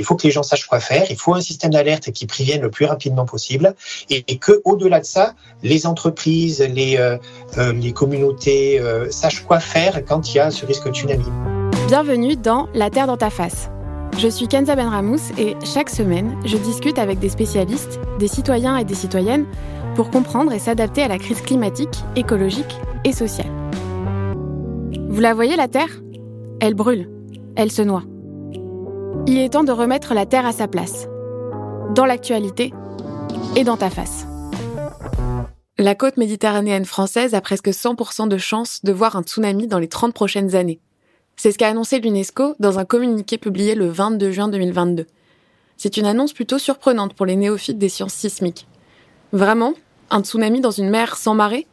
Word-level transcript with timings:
Il 0.00 0.04
faut 0.04 0.16
que 0.16 0.26
les 0.26 0.32
gens 0.32 0.42
sachent 0.42 0.66
quoi 0.66 0.80
faire. 0.80 1.04
Il 1.10 1.16
faut 1.16 1.34
un 1.34 1.42
système 1.42 1.70
d'alerte 1.70 2.10
qui 2.10 2.26
prévienne 2.26 2.62
le 2.62 2.70
plus 2.70 2.86
rapidement 2.86 3.26
possible. 3.26 3.74
Et, 4.08 4.38
que, 4.38 4.62
au-delà 4.64 4.98
de 4.98 5.04
ça, 5.04 5.34
les 5.62 5.86
entreprises, 5.86 6.60
les, 6.62 6.96
euh, 6.96 7.18
euh, 7.58 7.92
communautés 7.92 8.80
sachent 9.10 9.44
quoi 9.44 9.60
faire 9.60 10.02
quand 10.06 10.32
il 10.32 10.36
y 10.36 10.40
a 10.40 10.50
ce 10.50 10.64
risque 10.64 10.88
de 10.88 10.94
tsunami. 10.94 11.24
Bienvenue 11.86 12.34
dans 12.34 12.68
La 12.72 12.88
Terre 12.88 13.06
dans 13.06 13.18
ta 13.18 13.28
face. 13.28 13.68
Je 14.18 14.28
suis 14.28 14.48
Kenza 14.48 14.74
Benramous 14.74 15.20
et 15.38 15.54
chaque 15.64 15.90
semaine, 15.90 16.36
je 16.44 16.56
discute 16.56 16.98
avec 16.98 17.18
des 17.18 17.28
spécialistes, 17.28 18.00
des 18.18 18.28
citoyens 18.28 18.78
et 18.78 18.84
des 18.84 18.94
citoyennes 18.94 19.46
pour 19.96 20.10
comprendre 20.10 20.52
et 20.52 20.58
s'adapter 20.58 21.02
à 21.02 21.08
la 21.08 21.18
crise 21.18 21.42
climatique, 21.42 22.04
écologique 22.16 22.74
et 23.04 23.12
sociale. 23.12 23.50
Vous 25.08 25.20
la 25.20 25.34
voyez, 25.34 25.56
la 25.56 25.68
Terre? 25.68 26.00
Elle 26.60 26.74
brûle, 26.74 27.10
elle 27.56 27.70
se 27.70 27.82
noie. 27.82 28.04
Il 29.26 29.38
est 29.38 29.50
temps 29.50 29.64
de 29.64 29.72
remettre 29.72 30.14
la 30.14 30.26
Terre 30.26 30.46
à 30.46 30.52
sa 30.52 30.66
place, 30.66 31.06
dans 31.94 32.06
l'actualité 32.06 32.72
et 33.54 33.64
dans 33.64 33.76
ta 33.76 33.90
face. 33.90 34.26
La 35.78 35.94
côte 35.94 36.16
méditerranéenne 36.16 36.84
française 36.84 37.34
a 37.34 37.40
presque 37.40 37.68
100% 37.68 38.28
de 38.28 38.38
chances 38.38 38.84
de 38.84 38.92
voir 38.92 39.16
un 39.16 39.22
tsunami 39.22 39.66
dans 39.66 39.78
les 39.78 39.88
30 39.88 40.14
prochaines 40.14 40.54
années. 40.54 40.80
C'est 41.36 41.52
ce 41.52 41.58
qu'a 41.58 41.68
annoncé 41.68 42.00
l'UNESCO 42.00 42.54
dans 42.60 42.78
un 42.78 42.84
communiqué 42.84 43.38
publié 43.38 43.74
le 43.74 43.88
22 43.88 44.30
juin 44.30 44.48
2022. 44.48 45.06
C'est 45.76 45.96
une 45.96 46.06
annonce 46.06 46.32
plutôt 46.32 46.58
surprenante 46.58 47.14
pour 47.14 47.26
les 47.26 47.36
néophytes 47.36 47.78
des 47.78 47.88
sciences 47.88 48.14
sismiques. 48.14 48.66
Vraiment 49.32 49.74
Un 50.10 50.22
tsunami 50.22 50.60
dans 50.60 50.70
une 50.70 50.90
mer 50.90 51.16
sans 51.16 51.34
marée? 51.34 51.66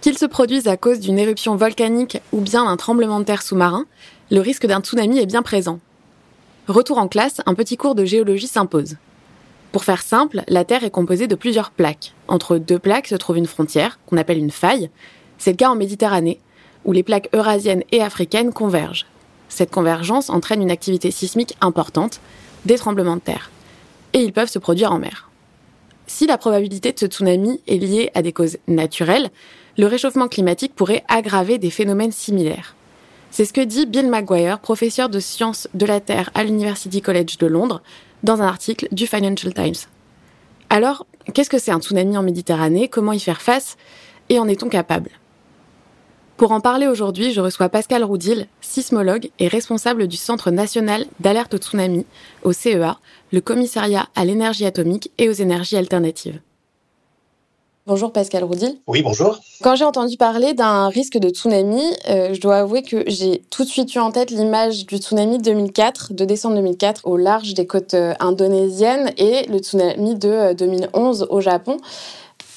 Qu'il 0.00 0.18
se 0.18 0.26
produise 0.26 0.68
à 0.68 0.76
cause 0.76 1.00
d'une 1.00 1.18
éruption 1.18 1.56
volcanique 1.56 2.20
ou 2.32 2.40
bien 2.40 2.64
d'un 2.64 2.76
tremblement 2.76 3.20
de 3.20 3.24
terre 3.24 3.42
sous-marin, 3.42 3.86
le 4.30 4.40
risque 4.40 4.66
d'un 4.66 4.80
tsunami 4.80 5.18
est 5.18 5.26
bien 5.26 5.42
présent. 5.42 5.80
Retour 6.68 6.98
en 6.98 7.08
classe, 7.08 7.40
un 7.46 7.54
petit 7.54 7.76
cours 7.76 7.96
de 7.96 8.04
géologie 8.04 8.46
s'impose. 8.46 8.96
Pour 9.72 9.82
faire 9.82 10.00
simple, 10.00 10.44
la 10.46 10.64
Terre 10.64 10.84
est 10.84 10.90
composée 10.90 11.26
de 11.26 11.34
plusieurs 11.34 11.72
plaques. 11.72 12.12
Entre 12.28 12.56
deux 12.56 12.78
plaques 12.78 13.08
se 13.08 13.16
trouve 13.16 13.36
une 13.36 13.48
frontière, 13.48 13.98
qu'on 14.06 14.16
appelle 14.16 14.38
une 14.38 14.52
faille. 14.52 14.88
C'est 15.38 15.50
le 15.50 15.56
cas 15.56 15.70
en 15.70 15.74
Méditerranée, 15.74 16.38
où 16.84 16.92
les 16.92 17.02
plaques 17.02 17.30
eurasiennes 17.34 17.82
et 17.90 18.00
africaines 18.00 18.52
convergent. 18.52 19.06
Cette 19.48 19.72
convergence 19.72 20.30
entraîne 20.30 20.62
une 20.62 20.70
activité 20.70 21.10
sismique 21.10 21.56
importante, 21.60 22.20
des 22.64 22.78
tremblements 22.78 23.16
de 23.16 23.22
terre. 23.22 23.50
Et 24.12 24.20
ils 24.20 24.32
peuvent 24.32 24.48
se 24.48 24.60
produire 24.60 24.92
en 24.92 25.00
mer. 25.00 25.30
Si 26.06 26.28
la 26.28 26.38
probabilité 26.38 26.92
de 26.92 26.98
ce 26.98 27.06
tsunami 27.06 27.60
est 27.66 27.78
liée 27.78 28.10
à 28.14 28.22
des 28.22 28.32
causes 28.32 28.58
naturelles, 28.68 29.30
le 29.78 29.86
réchauffement 29.86 30.28
climatique 30.28 30.76
pourrait 30.76 31.02
aggraver 31.08 31.58
des 31.58 31.70
phénomènes 31.70 32.12
similaires. 32.12 32.76
C'est 33.32 33.46
ce 33.46 33.54
que 33.54 33.62
dit 33.62 33.86
Bill 33.86 34.10
McGuire, 34.10 34.58
professeur 34.58 35.08
de 35.08 35.18
sciences 35.18 35.66
de 35.72 35.86
la 35.86 36.00
Terre 36.00 36.28
à 36.34 36.44
l'University 36.44 37.00
College 37.00 37.38
de 37.38 37.46
Londres, 37.46 37.80
dans 38.22 38.42
un 38.42 38.46
article 38.46 38.88
du 38.92 39.06
Financial 39.06 39.54
Times. 39.54 39.88
Alors, 40.68 41.06
qu'est-ce 41.32 41.48
que 41.48 41.58
c'est 41.58 41.70
un 41.70 41.80
tsunami 41.80 42.18
en 42.18 42.22
Méditerranée? 42.22 42.88
Comment 42.88 43.14
y 43.14 43.20
faire 43.20 43.40
face? 43.40 43.78
Et 44.28 44.38
en 44.38 44.48
est-on 44.48 44.68
capable? 44.68 45.08
Pour 46.36 46.52
en 46.52 46.60
parler 46.60 46.86
aujourd'hui, 46.86 47.32
je 47.32 47.40
reçois 47.40 47.70
Pascal 47.70 48.04
Roudil, 48.04 48.48
sismologue 48.60 49.30
et 49.38 49.48
responsable 49.48 50.08
du 50.08 50.18
Centre 50.18 50.50
national 50.50 51.06
d'alerte 51.18 51.54
au 51.54 51.56
tsunami, 51.56 52.04
au 52.42 52.52
CEA, 52.52 52.98
le 53.32 53.40
commissariat 53.40 54.08
à 54.14 54.26
l'énergie 54.26 54.66
atomique 54.66 55.10
et 55.16 55.30
aux 55.30 55.32
énergies 55.32 55.78
alternatives. 55.78 56.38
Bonjour 57.84 58.12
Pascal 58.12 58.44
Roudil. 58.44 58.78
Oui, 58.86 59.02
bonjour. 59.02 59.40
Quand 59.60 59.74
j'ai 59.74 59.84
entendu 59.84 60.16
parler 60.16 60.54
d'un 60.54 60.88
risque 60.88 61.18
de 61.18 61.30
tsunami, 61.30 61.82
euh, 62.08 62.32
je 62.32 62.40
dois 62.40 62.58
avouer 62.58 62.82
que 62.82 63.02
j'ai 63.08 63.42
tout 63.50 63.64
de 63.64 63.68
suite 63.68 63.92
eu 63.96 63.98
en 63.98 64.12
tête 64.12 64.30
l'image 64.30 64.86
du 64.86 64.98
tsunami 64.98 65.38
de 65.38 65.42
2004, 65.42 66.12
de 66.12 66.24
décembre 66.24 66.54
2004, 66.54 67.00
au 67.08 67.16
large 67.16 67.54
des 67.54 67.66
côtes 67.66 67.94
euh, 67.94 68.14
indonésiennes 68.20 69.10
et 69.16 69.46
le 69.46 69.58
tsunami 69.58 70.14
de 70.14 70.52
2011 70.52 71.22
euh, 71.22 71.26
au 71.30 71.40
Japon. 71.40 71.78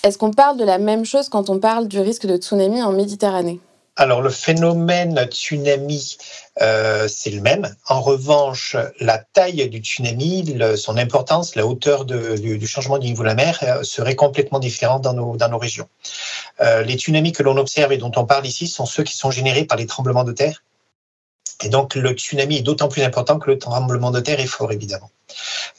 Est-ce 0.04 0.20
qu'on 0.20 0.30
parle 0.30 0.58
de 0.58 0.64
la 0.64 0.78
même 0.78 1.06
chose 1.06 1.28
quand 1.28 1.50
on 1.50 1.58
parle 1.58 1.88
du 1.88 2.00
risque 2.00 2.28
de 2.28 2.38
tsunami 2.38 2.84
en 2.84 2.92
Méditerranée? 2.92 3.60
Alors 3.98 4.22
le 4.22 4.30
phénomène 4.30 5.26
tsunami, 5.32 6.18
euh, 6.62 7.08
c'est 7.08 7.30
le 7.30 7.42
même. 7.42 7.74
En 7.88 8.02
revanche, 8.02 8.76
la 9.00 9.18
taille 9.18 9.70
du 9.70 9.80
tsunami, 9.80 10.58
son 10.76 10.98
importance, 10.98 11.56
la 11.56 11.66
hauteur 11.66 12.04
du, 12.04 12.68
changement 12.68 12.98
du 12.98 13.08
niveau 13.08 13.24
de 13.24 13.28
la 13.28 13.36
mer 13.36 13.60
euh, 13.64 13.84
serait 13.84 14.16
complètement 14.16 14.60
différente 14.60 15.02
dans 15.02 15.14
nos, 15.14 15.38
dans 15.38 15.50
nos 15.50 15.58
régions. 15.58 15.88
Euh, 16.60 16.84
les 16.84 16.96
tsunamis 16.96 17.32
que 17.32 17.44
l'on 17.44 17.56
observe 17.58 17.94
et 17.94 17.98
dont 17.98 18.12
on 18.18 18.26
parle 18.26 18.46
ici 18.46 18.68
sont 18.68 18.86
ceux 18.86 19.04
qui 19.04 19.16
sont 19.16 19.32
générés 19.32 19.64
par 19.64 19.78
les 19.78 19.86
tremblements 19.86 20.26
de 20.26 20.34
terre 20.34 20.62
et 21.64 21.70
donc, 21.70 21.96
le 21.96 22.12
tsunami 22.12 22.58
est 22.58 22.62
d'autant 22.62 22.88
plus 22.88 23.04
important 23.04 23.40
que 23.40 23.50
le 23.50 23.58
tremblement 23.58 24.12
de 24.12 24.20
terre 24.20 24.40
est 24.40 24.48
fort, 24.48 24.72
évidemment. 24.72 25.10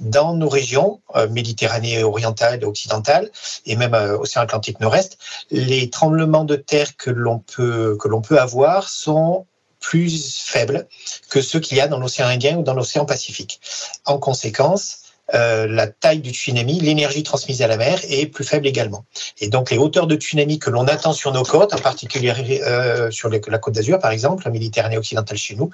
Dans 0.01 0.35
nos 0.35 0.49
régions, 0.49 1.01
euh, 1.15 1.29
Méditerranée 1.29 2.03
orientale 2.03 2.65
occidentale, 2.65 3.31
et 3.65 3.77
même 3.77 3.95
euh, 3.95 4.19
Océan 4.19 4.43
Atlantique 4.43 4.81
Nord-Est, 4.81 5.19
les 5.51 5.91
tremblements 5.91 6.45
de 6.45 6.57
terre 6.57 6.97
que 6.97 7.11
l'on 7.11 7.39
peut, 7.39 7.97
que 8.01 8.09
l'on 8.09 8.21
peut 8.21 8.39
avoir 8.39 8.89
sont 8.89 9.47
plus 9.81 10.43
faibles 10.43 10.89
que 11.31 11.41
ceux 11.41 11.61
qu'il 11.61 11.77
y 11.77 11.81
a 11.81 11.87
dans 11.87 12.01
l'océan 12.01 12.27
Indien 12.27 12.57
ou 12.57 12.63
dans 12.63 12.75
l'océan 12.75 13.05
Pacifique. 13.05 13.61
En 14.05 14.19
conséquence, 14.19 15.06
euh, 15.35 15.67
la 15.67 15.89
taille 15.89 16.21
du 16.21 16.31
tsunami, 16.31 16.79
l'énergie 16.81 17.23
transmise 17.23 17.63
à 17.63 17.67
la 17.67 17.77
mer 17.77 17.99
est 18.09 18.27
plus 18.27 18.45
faible 18.45 18.67
également. 18.67 19.05
Et 19.41 19.49
donc 19.49 19.71
les 19.71 19.79
hauteurs 19.79 20.07
de 20.07 20.15
tsunami 20.15 20.59
que 20.59 20.71
l'on 20.71 20.87
attend 20.87 21.13
sur 21.13 21.33
nos 21.33 21.43
côtes, 21.43 21.75
en 21.75 21.79
particulier 21.79 22.33
euh, 22.63 23.11
sur 23.11 23.29
la 23.29 23.59
côte 23.59 23.75
d'Azur 23.75 23.99
par 23.99 24.13
exemple, 24.13 24.45
la 24.45 24.51
Méditerranée 24.51 24.99
occidentale 24.99 25.39
chez 25.39 25.57
nous, 25.57 25.71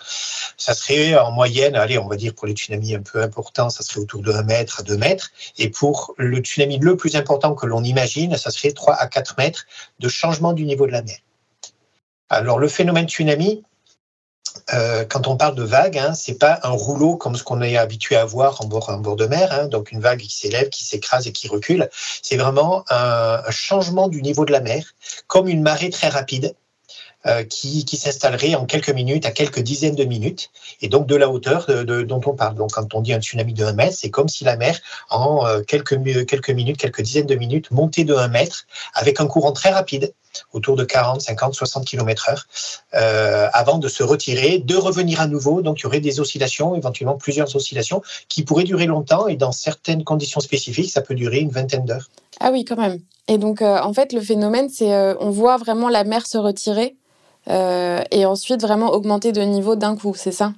ça 0.57 0.75
serait 0.75 1.17
en 1.17 1.31
moyenne, 1.33 1.77
allez, 1.77 1.99
on 1.99 2.09
va 2.09 2.17
dire 2.17 2.35
pour 2.35 2.47
les 2.47 2.55
tsunamis 2.55 2.95
un 2.95 3.03
peu 3.03 3.23
importants, 3.23 3.69
ça 3.69 3.83
serait 3.83 4.01
autour 4.01 4.23
de 4.23 4.33
1 4.33 4.43
mètre 4.45 4.81
à 4.81 4.83
2 4.83 4.97
mètres. 4.97 5.31
Et 5.59 5.69
pour 5.69 6.15
le 6.17 6.39
tsunami 6.39 6.79
le 6.79 6.97
plus 6.97 7.17
important 7.17 7.55
que 7.55 7.67
l'on 7.67 7.85
imagine, 7.85 8.37
ça 8.37 8.51
serait 8.51 8.73
3 8.73 8.95
à 8.95 9.07
4 9.07 9.37
mètres 9.39 9.67
de 9.99 10.09
changement 10.09 10.53
du 10.53 10.65
niveau 10.65 10.87
de 10.87 10.93
la 10.93 11.03
mer. 11.03 11.19
Alors 12.31 12.59
le 12.59 12.69
phénomène 12.69 13.07
tsunami, 13.09 13.63
euh, 14.75 15.05
quand 15.05 15.27
on 15.27 15.37
parle 15.37 15.55
de 15.55 15.63
vague, 15.63 15.99
hein, 15.99 16.15
c'est 16.15 16.39
pas 16.39 16.61
un 16.63 16.71
rouleau 16.71 17.17
comme 17.17 17.37
ce 17.37 17.43
qu'on 17.43 17.63
est 17.63 17.77
habitué 17.77 18.17
à 18.17 18.25
voir 18.25 18.61
en 18.61 18.67
bord, 18.67 19.17
de 19.17 19.27
mer, 19.27 19.53
hein, 19.53 19.67
donc 19.67 19.93
une 19.93 20.01
vague 20.01 20.21
qui 20.21 20.35
s'élève, 20.35 20.69
qui 20.69 20.85
s'écrase 20.85 21.27
et 21.27 21.33
qui 21.33 21.49
recule. 21.49 21.89
C'est 22.23 22.37
vraiment 22.37 22.85
un, 22.91 23.43
changement 23.51 24.09
du 24.09 24.23
niveau 24.23 24.45
de 24.45 24.53
la 24.53 24.61
mer, 24.61 24.95
comme 25.27 25.49
une 25.49 25.63
marée 25.63 25.91
très 25.91 26.09
rapide. 26.09 26.55
Euh, 27.25 27.45
qui, 27.45 27.87
s'installerait 27.87 28.57
en 28.57 28.67
quelques 28.67 28.91
minutes, 28.91 29.27
à 29.27 29.31
quelques 29.31 29.61
dizaines 29.61 29.95
de 29.95 30.03
minutes, 30.03 30.51
et 30.81 30.89
donc 30.89 31.07
de 31.07 31.15
la 31.15 31.31
hauteur 31.31 31.69
dont 31.85 32.21
on 32.27 32.35
parle. 32.35 32.57
Donc 32.57 32.73
quand 32.73 32.97
on 32.97 33.01
dit 33.01 33.13
un 33.13 33.21
tsunami 33.21 33.55
de 33.55 33.65
1 33.65 33.75
mètre, 33.75 33.97
c'est 33.97 34.11
comme 34.11 34.29
si 34.29 34.43
la 34.43 34.57
mer, 34.57 34.81
en 35.09 35.47
euh, 35.47 35.61
quelques, 35.61 36.27
quelques 36.27 36.51
minutes, 36.51 36.79
quelques 36.79 37.03
dizaines 37.03 37.27
de 37.27 37.37
minutes, 37.37 37.71
montait 37.71 38.03
de 38.03 38.17
1 38.17 38.27
mètre 38.27 38.67
avec 38.95 39.21
un 39.21 39.29
courant 39.29 39.53
très 39.53 39.71
rapide 39.71 40.13
autour 40.53 40.77
de 40.77 40.85
40, 40.85 41.21
50, 41.21 41.55
60 41.55 41.87
km 41.87 42.29
heure, 42.29 42.47
euh, 42.95 43.49
avant 43.53 43.79
de 43.79 43.89
se 43.89 44.03
retirer, 44.03 44.59
de 44.59 44.77
revenir 44.77 45.21
à 45.21 45.27
nouveau. 45.27 45.63
Donc, 45.63 45.81
il 45.81 45.83
y 45.85 45.87
aurait 45.87 46.01
des 46.01 46.21
oscillations, 46.21 46.75
éventuellement 46.75 47.17
plusieurs 47.17 47.55
oscillations, 47.57 48.03
qui 48.29 48.45
pourraient 48.45 48.65
durer 48.65 48.87
longtemps 48.87 49.29
et 49.29 49.37
dans 49.37 49.53
certaines 49.53 50.05
conditions 50.05 50.41
spécifiques, 50.41 50.91
ça 50.91 51.03
peut 51.03 51.15
durer 51.15 51.39
une 51.39 51.51
vingtaine 51.51 51.85
d'heures. 51.85 52.09
Ah 52.41 52.51
oui, 52.53 52.65
quand 52.65 52.77
même. 52.77 53.01
Et 53.29 53.39
donc, 53.39 53.63
euh, 53.63 53.79
en 53.81 53.93
fait, 53.93 54.13
le 54.13 54.21
phénomène, 54.21 54.69
c'est 54.69 54.93
euh, 54.93 55.15
on 55.21 55.31
voit 55.31 55.57
vraiment 55.57 55.89
la 55.89 56.05
mer 56.05 56.27
se 56.27 56.39
retirer 56.39 56.97
et 57.49 58.25
ensuite 58.25 58.63
vraiment 58.63 58.93
augmenter 58.93 59.33
de 59.33 59.41
niveau 59.41 59.75
d'un 59.75 59.97
coup, 59.97 60.15
c'est 60.15 60.31
ça? 60.31 60.53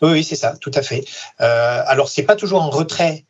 Oui, 0.00 0.12
oui 0.12 0.24
c'est 0.24 0.34
ça, 0.34 0.56
tout 0.58 0.70
à 0.72 0.80
fait. 0.80 1.04
alors, 1.38 2.08
c'est 2.08 2.22
pas 2.22 2.36
toujours 2.36 2.62
en 2.62 2.70
retrait 2.70 3.26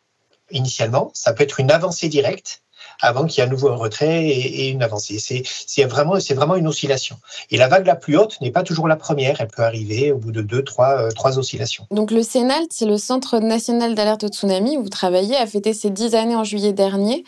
initialement, 0.52 1.10
ça 1.14 1.32
peut 1.32 1.42
être 1.42 1.60
une 1.60 1.70
avancée 1.70 2.08
directe 2.08 2.62
avant 3.00 3.24
qu'il 3.24 3.38
y 3.38 3.44
ait 3.44 3.48
à 3.48 3.50
nouveau 3.50 3.68
un 3.68 3.76
retrait 3.76 4.26
et, 4.26 4.68
une 4.68 4.82
avancée. 4.82 5.18
C'est 5.18 5.84
vraiment, 5.84 6.14
vraiment 6.34 6.56
une 6.56 6.66
oscillation. 6.66 7.16
Et 7.50 7.56
la 7.56 7.68
vague 7.68 7.86
la 7.86 7.96
plus 7.96 8.16
haute 8.16 8.40
n'est 8.40 8.50
pas 8.50 8.62
toujours 8.62 8.88
la 8.88 8.96
première. 8.96 9.40
Elle 9.40 9.48
peut 9.48 9.62
arriver 9.62 10.12
au 10.12 10.18
bout 10.18 10.32
de 10.32 10.42
deux, 10.42 10.62
trois, 10.62 11.00
euh, 11.00 11.10
trois 11.10 11.38
oscillations. 11.38 11.86
Donc 11.90 12.10
le 12.10 12.22
CENALT, 12.22 12.66
c'est 12.70 12.86
le 12.86 12.98
Centre 12.98 13.38
national 13.38 13.94
d'alerte 13.94 14.24
au 14.24 14.28
tsunami 14.28 14.76
où 14.76 14.82
vous 14.82 14.88
travaillez, 14.88 15.36
a 15.36 15.46
fêté 15.46 15.72
ses 15.72 15.90
dix 15.90 16.14
années 16.14 16.36
en 16.36 16.44
juillet 16.44 16.72
dernier. 16.72 17.24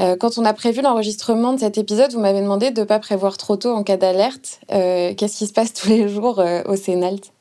Euh, 0.00 0.16
quand 0.16 0.38
on 0.38 0.44
a 0.44 0.54
prévu 0.54 0.80
l'enregistrement 0.80 1.52
de 1.52 1.60
cet 1.60 1.76
épisode, 1.76 2.12
vous 2.12 2.20
m'avez 2.20 2.40
demandé 2.40 2.70
de 2.70 2.80
ne 2.80 2.86
pas 2.86 2.98
prévoir 2.98 3.36
trop 3.36 3.56
tôt 3.56 3.74
en 3.74 3.82
cas 3.82 3.98
d'alerte. 3.98 4.60
Euh, 4.72 5.14
qu'est-ce 5.14 5.36
qui 5.36 5.46
se 5.46 5.52
passe 5.52 5.72
tous 5.74 5.88
les 5.88 6.08
jours 6.08 6.42
au 6.66 6.76
CENALT 6.76 7.32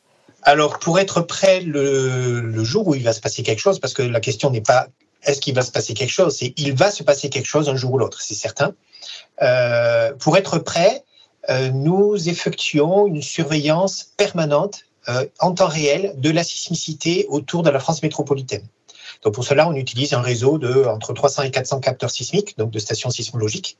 alors, 0.43 0.79
pour 0.79 0.97
être 0.97 1.21
prêt 1.21 1.61
le, 1.61 2.41
le, 2.41 2.63
jour 2.63 2.87
où 2.87 2.95
il 2.95 3.03
va 3.03 3.13
se 3.13 3.21
passer 3.21 3.43
quelque 3.43 3.59
chose, 3.59 3.79
parce 3.79 3.93
que 3.93 4.01
la 4.01 4.19
question 4.19 4.49
n'est 4.49 4.59
pas 4.59 4.87
est-ce 5.23 5.41
qu'il 5.41 5.53
va 5.53 5.61
se 5.61 5.71
passer 5.71 5.93
quelque 5.93 6.11
chose? 6.11 6.39
Il 6.57 6.73
va 6.73 6.91
se 6.91 7.03
passer 7.03 7.29
quelque 7.29 7.47
chose 7.47 7.69
un 7.69 7.75
jour 7.75 7.93
ou 7.93 7.97
l'autre, 7.97 8.21
c'est 8.21 8.35
certain. 8.35 8.73
Euh, 9.41 10.13
pour 10.13 10.37
être 10.37 10.59
prêt, 10.59 11.03
euh, 11.49 11.69
nous 11.71 12.29
effectuons 12.29 13.07
une 13.07 13.21
surveillance 13.21 14.11
permanente 14.17 14.85
euh, 15.09 15.25
en 15.39 15.53
temps 15.53 15.67
réel 15.67 16.13
de 16.17 16.29
la 16.29 16.43
sismicité 16.43 17.25
autour 17.29 17.63
de 17.63 17.69
la 17.69 17.79
France 17.79 18.03
métropolitaine. 18.03 18.63
Donc 19.21 19.35
pour 19.35 19.43
cela, 19.43 19.67
on 19.67 19.73
utilise 19.73 20.13
un 20.13 20.21
réseau 20.21 20.57
de 20.57 20.85
entre 20.85 21.13
300 21.13 21.43
et 21.43 21.51
400 21.51 21.79
capteurs 21.79 22.09
sismiques, 22.09 22.57
donc 22.57 22.71
de 22.71 22.79
stations 22.79 23.09
sismologiques, 23.09 23.77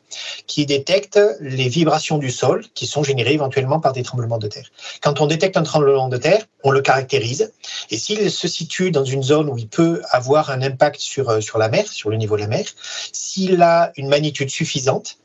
qui 0.47 0.65
détectent 0.65 1.19
les 1.39 1.67
vibrations 1.67 2.17
du 2.17 2.29
sol 2.29 2.63
qui 2.73 2.85
sont 2.85 3.03
générées 3.03 3.33
éventuellement 3.33 3.79
par 3.79 3.93
des 3.93 4.03
tremblements 4.03 4.37
de 4.37 4.47
terre. 4.47 4.71
Quand 5.01 5.19
on 5.21 5.27
détecte 5.27 5.57
un 5.57 5.63
tremblement 5.63 6.09
de 6.09 6.17
terre, 6.17 6.45
on 6.63 6.71
le 6.71 6.81
caractérise, 6.81 7.51
et 7.89 7.97
s'il 7.97 8.29
se 8.29 8.47
situe 8.47 8.91
dans 8.91 9.03
une 9.03 9.23
zone 9.23 9.49
où 9.49 9.57
il 9.57 9.67
peut 9.67 10.01
avoir 10.11 10.51
un 10.51 10.61
impact 10.61 10.99
sur, 10.99 11.29
euh, 11.29 11.41
sur 11.41 11.57
la 11.57 11.69
mer, 11.69 11.87
sur 11.87 12.09
le 12.09 12.17
niveau 12.17 12.35
de 12.35 12.41
la 12.41 12.47
mer, 12.47 12.65
s'il 13.11 13.61
a 13.61 13.91
une 13.97 14.09
magnitude 14.09 14.49
suffisante, 14.49 15.17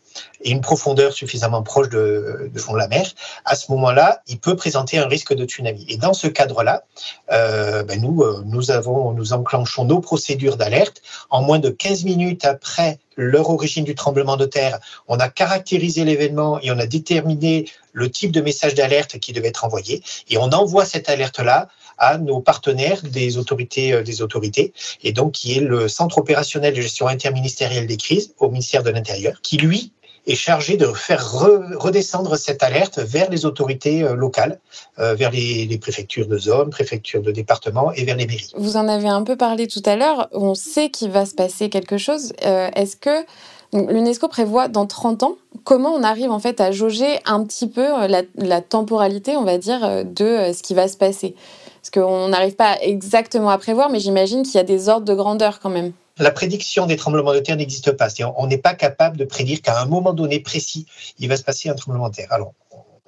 et 0.42 0.50
une 0.50 0.60
profondeur 0.60 1.12
suffisamment 1.12 1.62
proche 1.62 1.88
de, 1.88 2.50
fond 2.56 2.74
de 2.74 2.78
la 2.78 2.88
mer, 2.88 3.06
à 3.44 3.54
ce 3.54 3.70
moment-là, 3.72 4.22
il 4.26 4.38
peut 4.38 4.56
présenter 4.56 4.98
un 4.98 5.06
risque 5.06 5.34
de 5.34 5.44
tsunami. 5.44 5.86
Et 5.88 5.96
dans 5.96 6.14
ce 6.14 6.26
cadre-là, 6.26 6.84
euh, 7.32 7.82
ben 7.82 8.00
nous, 8.00 8.22
euh, 8.22 8.42
nous, 8.46 8.70
avons, 8.70 9.12
nous 9.12 9.32
enclenchons 9.32 9.84
nos 9.84 10.00
procédures 10.00 10.56
d'alerte. 10.56 11.02
En 11.30 11.42
moins 11.42 11.58
de 11.58 11.70
15 11.70 12.04
minutes 12.04 12.44
après 12.44 12.98
leur 13.16 13.48
origine 13.48 13.84
du 13.84 13.94
tremblement 13.94 14.36
de 14.36 14.44
terre, 14.44 14.78
on 15.08 15.18
a 15.18 15.28
caractérisé 15.28 16.04
l'événement 16.04 16.60
et 16.60 16.70
on 16.70 16.78
a 16.78 16.86
déterminé 16.86 17.66
le 17.92 18.10
type 18.10 18.30
de 18.30 18.42
message 18.42 18.74
d'alerte 18.74 19.18
qui 19.18 19.32
devait 19.32 19.48
être 19.48 19.64
envoyé. 19.64 20.02
Et 20.28 20.36
on 20.36 20.52
envoie 20.52 20.84
cette 20.84 21.08
alerte-là 21.08 21.68
à 21.98 22.18
nos 22.18 22.40
partenaires 22.40 23.00
des 23.02 23.38
autorités, 23.38 23.92
euh, 23.92 24.02
des 24.02 24.20
autorités, 24.22 24.72
et 25.02 25.12
donc 25.12 25.32
qui 25.32 25.56
est 25.56 25.60
le 25.60 25.88
Centre 25.88 26.18
opérationnel 26.18 26.74
de 26.74 26.80
gestion 26.80 27.06
interministérielle 27.06 27.86
des 27.86 27.96
crises 27.96 28.34
au 28.38 28.50
ministère 28.50 28.82
de 28.82 28.90
l'Intérieur, 28.90 29.40
qui 29.42 29.56
lui 29.56 29.92
est 30.26 30.34
chargé 30.34 30.76
de 30.76 30.86
faire 30.86 31.32
redescendre 31.32 32.36
cette 32.36 32.62
alerte 32.62 32.98
vers 32.98 33.30
les 33.30 33.46
autorités 33.46 34.02
euh, 34.02 34.14
locales, 34.14 34.58
euh, 34.98 35.14
vers 35.14 35.30
les, 35.30 35.78
préfectures 35.80 36.26
de 36.26 36.38
zone, 36.38 36.70
préfectures 36.70 37.22
de 37.22 37.30
département 37.30 37.92
et 37.92 38.04
vers 38.04 38.16
les 38.16 38.26
mairies. 38.26 38.50
Vous 38.56 38.76
en 38.76 38.88
avez 38.88 39.08
un 39.08 39.22
peu 39.22 39.36
parlé 39.36 39.66
tout 39.66 39.82
à 39.84 39.96
l'heure, 39.96 40.28
on 40.32 40.54
sait 40.54 40.90
qu'il 40.90 41.10
va 41.10 41.26
se 41.26 41.34
passer 41.34 41.68
quelque 41.68 41.98
chose. 41.98 42.32
Euh, 42.44 42.68
est-ce 42.74 42.96
que 42.96 43.24
l'UNESCO 43.72 44.28
prévoit 44.28 44.68
dans 44.68 44.86
30 44.86 45.22
ans 45.22 45.36
comment 45.64 45.90
on 45.90 46.02
arrive 46.02 46.30
en 46.30 46.38
fait 46.38 46.60
à 46.60 46.72
jauger 46.72 47.18
un 47.24 47.44
petit 47.44 47.68
peu 47.68 48.06
la, 48.06 48.22
la 48.36 48.60
temporalité, 48.60 49.36
on 49.36 49.44
va 49.44 49.58
dire, 49.58 50.04
de 50.04 50.52
ce 50.52 50.62
qui 50.62 50.74
va 50.74 50.88
se 50.88 50.96
passer? 50.96 51.34
Parce 51.82 51.90
qu'on 51.90 52.28
n'arrive 52.28 52.54
pas 52.54 52.76
exactement 52.80 53.50
à 53.50 53.58
prévoir, 53.58 53.90
mais 53.90 54.00
j'imagine 54.00 54.42
qu'il 54.42 54.54
y 54.54 54.58
a 54.58 54.64
des 54.64 54.88
ordres 54.88 55.04
de 55.04 55.14
grandeur 55.14 55.60
quand 55.60 55.70
même 55.70 55.92
la 56.18 56.30
prédiction 56.30 56.86
des 56.86 56.96
tremblements 56.96 57.34
de 57.34 57.40
terre 57.40 57.56
n'existe 57.56 57.92
pas. 57.92 58.08
On 58.36 58.46
n'est 58.46 58.58
pas 58.58 58.74
capable 58.74 59.16
de 59.16 59.24
prédire 59.24 59.60
qu'à 59.60 59.80
un 59.80 59.86
moment 59.86 60.12
donné 60.12 60.40
précis, 60.40 60.86
il 61.18 61.28
va 61.28 61.36
se 61.36 61.42
passer 61.42 61.68
un 61.68 61.74
tremblement 61.74 62.08
de 62.08 62.14
terre. 62.14 62.32
Alors, 62.32 62.54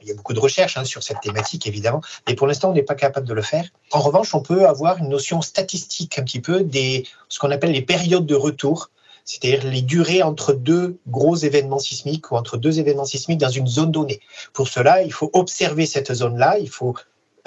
il 0.00 0.08
y 0.08 0.10
a 0.10 0.14
beaucoup 0.14 0.34
de 0.34 0.40
recherches 0.40 0.76
hein, 0.76 0.84
sur 0.84 1.02
cette 1.02 1.20
thématique, 1.20 1.66
évidemment, 1.66 2.00
mais 2.26 2.34
pour 2.34 2.46
l'instant, 2.46 2.70
on 2.70 2.72
n'est 2.72 2.82
pas 2.82 2.94
capable 2.94 3.26
de 3.26 3.34
le 3.34 3.42
faire. 3.42 3.64
En 3.92 4.00
revanche, 4.00 4.34
on 4.34 4.40
peut 4.40 4.66
avoir 4.66 4.98
une 4.98 5.08
notion 5.08 5.42
statistique 5.42 6.18
un 6.18 6.22
petit 6.22 6.40
peu 6.40 6.62
des 6.62 7.04
ce 7.28 7.38
qu'on 7.38 7.50
appelle 7.50 7.72
les 7.72 7.82
périodes 7.82 8.26
de 8.26 8.34
retour, 8.34 8.90
c'est-à-dire 9.24 9.68
les 9.68 9.82
durées 9.82 10.22
entre 10.22 10.52
deux 10.52 10.98
gros 11.08 11.36
événements 11.36 11.78
sismiques 11.78 12.30
ou 12.30 12.36
entre 12.36 12.56
deux 12.56 12.78
événements 12.78 13.04
sismiques 13.04 13.38
dans 13.38 13.50
une 13.50 13.66
zone 13.66 13.90
donnée. 13.90 14.20
Pour 14.52 14.68
cela, 14.68 15.02
il 15.02 15.12
faut 15.12 15.30
observer 15.32 15.86
cette 15.86 16.12
zone-là, 16.12 16.58
il 16.58 16.70
faut 16.70 16.94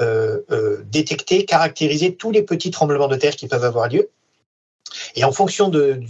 euh, 0.01 0.41
euh, 0.51 0.83
détecter, 0.91 1.45
caractériser 1.45 2.15
tous 2.15 2.31
les 2.31 2.43
petits 2.43 2.71
tremblements 2.71 3.07
de 3.07 3.15
terre 3.15 3.35
qui 3.35 3.47
peuvent 3.47 3.63
avoir 3.63 3.87
lieu 3.87 4.09
et 5.15 5.23
en 5.23 5.31
fonction 5.31 5.69
de, 5.69 6.01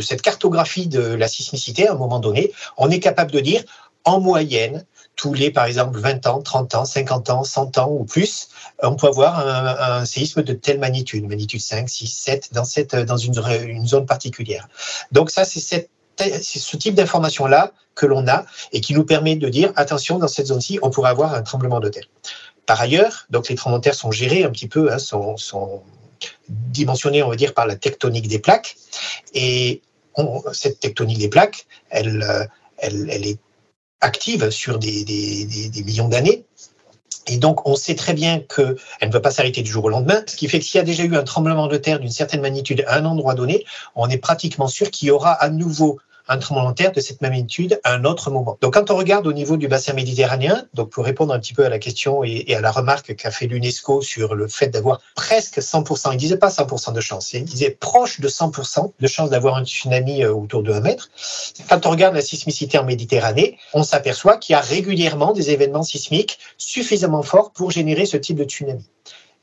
cette 0.00 0.22
cartographie 0.22 0.86
de 0.86 1.00
la 1.00 1.28
sismicité, 1.28 1.88
à 1.88 1.92
un 1.92 1.96
moment 1.96 2.20
donné, 2.20 2.52
on 2.76 2.90
est 2.90 3.00
capable 3.00 3.30
de 3.30 3.40
dire, 3.40 3.62
en 4.04 4.20
moyenne, 4.20 4.84
tous 5.16 5.32
les, 5.32 5.50
par 5.50 5.66
exemple, 5.66 5.98
20 5.98 6.26
ans, 6.26 6.42
30 6.42 6.74
ans, 6.74 6.84
50 6.84 7.30
ans, 7.30 7.44
100 7.44 7.78
ans 7.78 7.88
ou 7.90 8.04
plus, 8.04 8.48
on 8.82 8.96
peut 8.96 9.06
avoir 9.06 9.38
un, 9.38 10.04
séisme 10.04 10.42
de 10.42 10.52
telle 10.52 10.78
magnitude, 10.78 11.26
magnitude 11.26 11.60
5, 11.60 11.88
6, 11.88 12.06
7, 12.06 12.48
dans, 12.52 12.64
cette, 12.64 12.96
dans 12.96 13.16
une, 13.16 13.32
zone 13.86 14.06
particulière. 14.06 14.68
Donc 15.12 15.30
ça, 15.30 15.44
c'est 15.44 15.88
ce 16.18 16.76
type 16.76 16.94
d'information-là 16.94 17.72
que 17.94 18.06
l'on 18.06 18.26
a 18.26 18.44
et 18.72 18.80
qui 18.80 18.92
nous 18.92 19.04
permet 19.04 19.36
de 19.36 19.48
dire 19.48 19.72
attention, 19.76 20.18
dans 20.18 20.28
cette 20.28 20.46
zone-ci, 20.46 20.80
on 20.82 20.90
pourrait 20.90 21.10
avoir 21.10 21.34
un 21.34 21.42
tremblement 21.42 21.80
de 21.80 21.88
terre. 21.88 22.08
Par 22.66 22.80
ailleurs, 22.80 23.26
donc 23.30 23.48
les 23.48 23.54
tremblements 23.54 23.78
de 23.78 23.84
terre 23.84 23.94
sont 23.94 24.10
gérés 24.10 24.42
un 24.42 24.50
petit 24.50 24.68
peu, 24.68 24.92
hein, 24.92 24.98
sont 24.98 25.36
dimensionnée, 26.48 27.22
on 27.22 27.28
va 27.28 27.36
dire, 27.36 27.54
par 27.54 27.66
la 27.66 27.76
tectonique 27.76 28.28
des 28.28 28.38
plaques. 28.38 28.76
Et 29.34 29.82
cette 30.52 30.80
tectonique 30.80 31.18
des 31.18 31.28
plaques, 31.28 31.66
elle, 31.90 32.22
euh, 32.22 32.44
elle, 32.78 33.08
elle 33.10 33.26
est 33.26 33.38
active 34.00 34.50
sur 34.50 34.78
des, 34.78 35.04
des, 35.04 35.68
des, 35.68 35.82
millions 35.82 36.08
d'années. 36.08 36.44
Et 37.26 37.38
donc, 37.38 37.66
on 37.66 37.74
sait 37.74 37.94
très 37.94 38.12
bien 38.12 38.40
qu'elle 38.40 38.76
ne 39.02 39.12
va 39.12 39.20
pas 39.20 39.30
s'arrêter 39.30 39.62
du 39.62 39.70
jour 39.70 39.84
au 39.84 39.88
lendemain, 39.88 40.22
ce 40.26 40.36
qui 40.36 40.46
fait 40.46 40.58
que 40.58 40.64
s'il 40.64 40.78
y 40.78 40.80
a 40.80 40.84
déjà 40.84 41.04
eu 41.04 41.16
un 41.16 41.22
tremblement 41.22 41.68
de 41.68 41.78
terre 41.78 41.98
d'une 41.98 42.10
certaine 42.10 42.42
magnitude 42.42 42.84
à 42.86 42.98
un 42.98 43.04
endroit 43.06 43.34
donné, 43.34 43.64
on 43.94 44.08
est 44.10 44.18
pratiquement 44.18 44.68
sûr 44.68 44.90
qu'il 44.90 45.08
y 45.08 45.10
aura 45.10 45.32
à 45.32 45.48
nouveau 45.48 45.98
un 46.28 46.38
tremblement 46.38 46.70
de 46.70 46.74
terre 46.74 46.92
de 46.92 47.00
cette 47.00 47.20
magnitude 47.20 47.80
à 47.84 47.92
un 47.92 48.04
autre 48.04 48.30
moment. 48.30 48.56
Donc 48.60 48.74
quand 48.74 48.90
on 48.90 48.96
regarde 48.96 49.26
au 49.26 49.32
niveau 49.32 49.56
du 49.56 49.68
bassin 49.68 49.92
méditerranéen, 49.92 50.66
donc 50.74 50.90
pour 50.90 51.04
répondre 51.04 51.34
un 51.34 51.38
petit 51.38 51.54
peu 51.54 51.64
à 51.64 51.68
la 51.68 51.78
question 51.78 52.24
et, 52.24 52.54
à 52.54 52.60
la 52.60 52.70
remarque 52.70 53.14
qu'a 53.16 53.30
fait 53.30 53.46
l'UNESCO 53.46 54.00
sur 54.00 54.34
le 54.34 54.48
fait 54.48 54.68
d'avoir 54.68 55.00
presque 55.14 55.58
100%, 55.58 56.12
il 56.12 56.16
disait 56.16 56.36
pas 56.36 56.48
100% 56.48 56.92
de 56.92 57.00
chance, 57.00 57.32
il 57.32 57.44
disait 57.44 57.70
proche 57.70 58.20
de 58.20 58.28
100% 58.28 58.92
de 58.98 59.06
chance 59.06 59.30
d'avoir 59.30 59.56
un 59.56 59.64
tsunami 59.64 60.24
euh, 60.24 60.32
autour 60.32 60.62
de 60.62 60.72
1 60.72 60.80
mètre. 60.80 61.10
Quand 61.68 61.86
on 61.86 61.90
regarde 61.90 62.14
la 62.14 62.22
sismicité 62.22 62.78
en 62.78 62.84
Méditerranée, 62.84 63.58
on 63.72 63.82
s'aperçoit 63.82 64.36
qu'il 64.36 64.54
y 64.54 64.56
a 64.56 64.60
régulièrement 64.60 65.32
des 65.32 65.50
événements 65.50 65.82
sismiques 65.82 66.38
suffisamment 66.56 67.22
forts 67.22 67.52
pour 67.52 67.70
générer 67.70 68.06
ce 68.06 68.16
type 68.16 68.36
de 68.36 68.44
tsunami. 68.44 68.84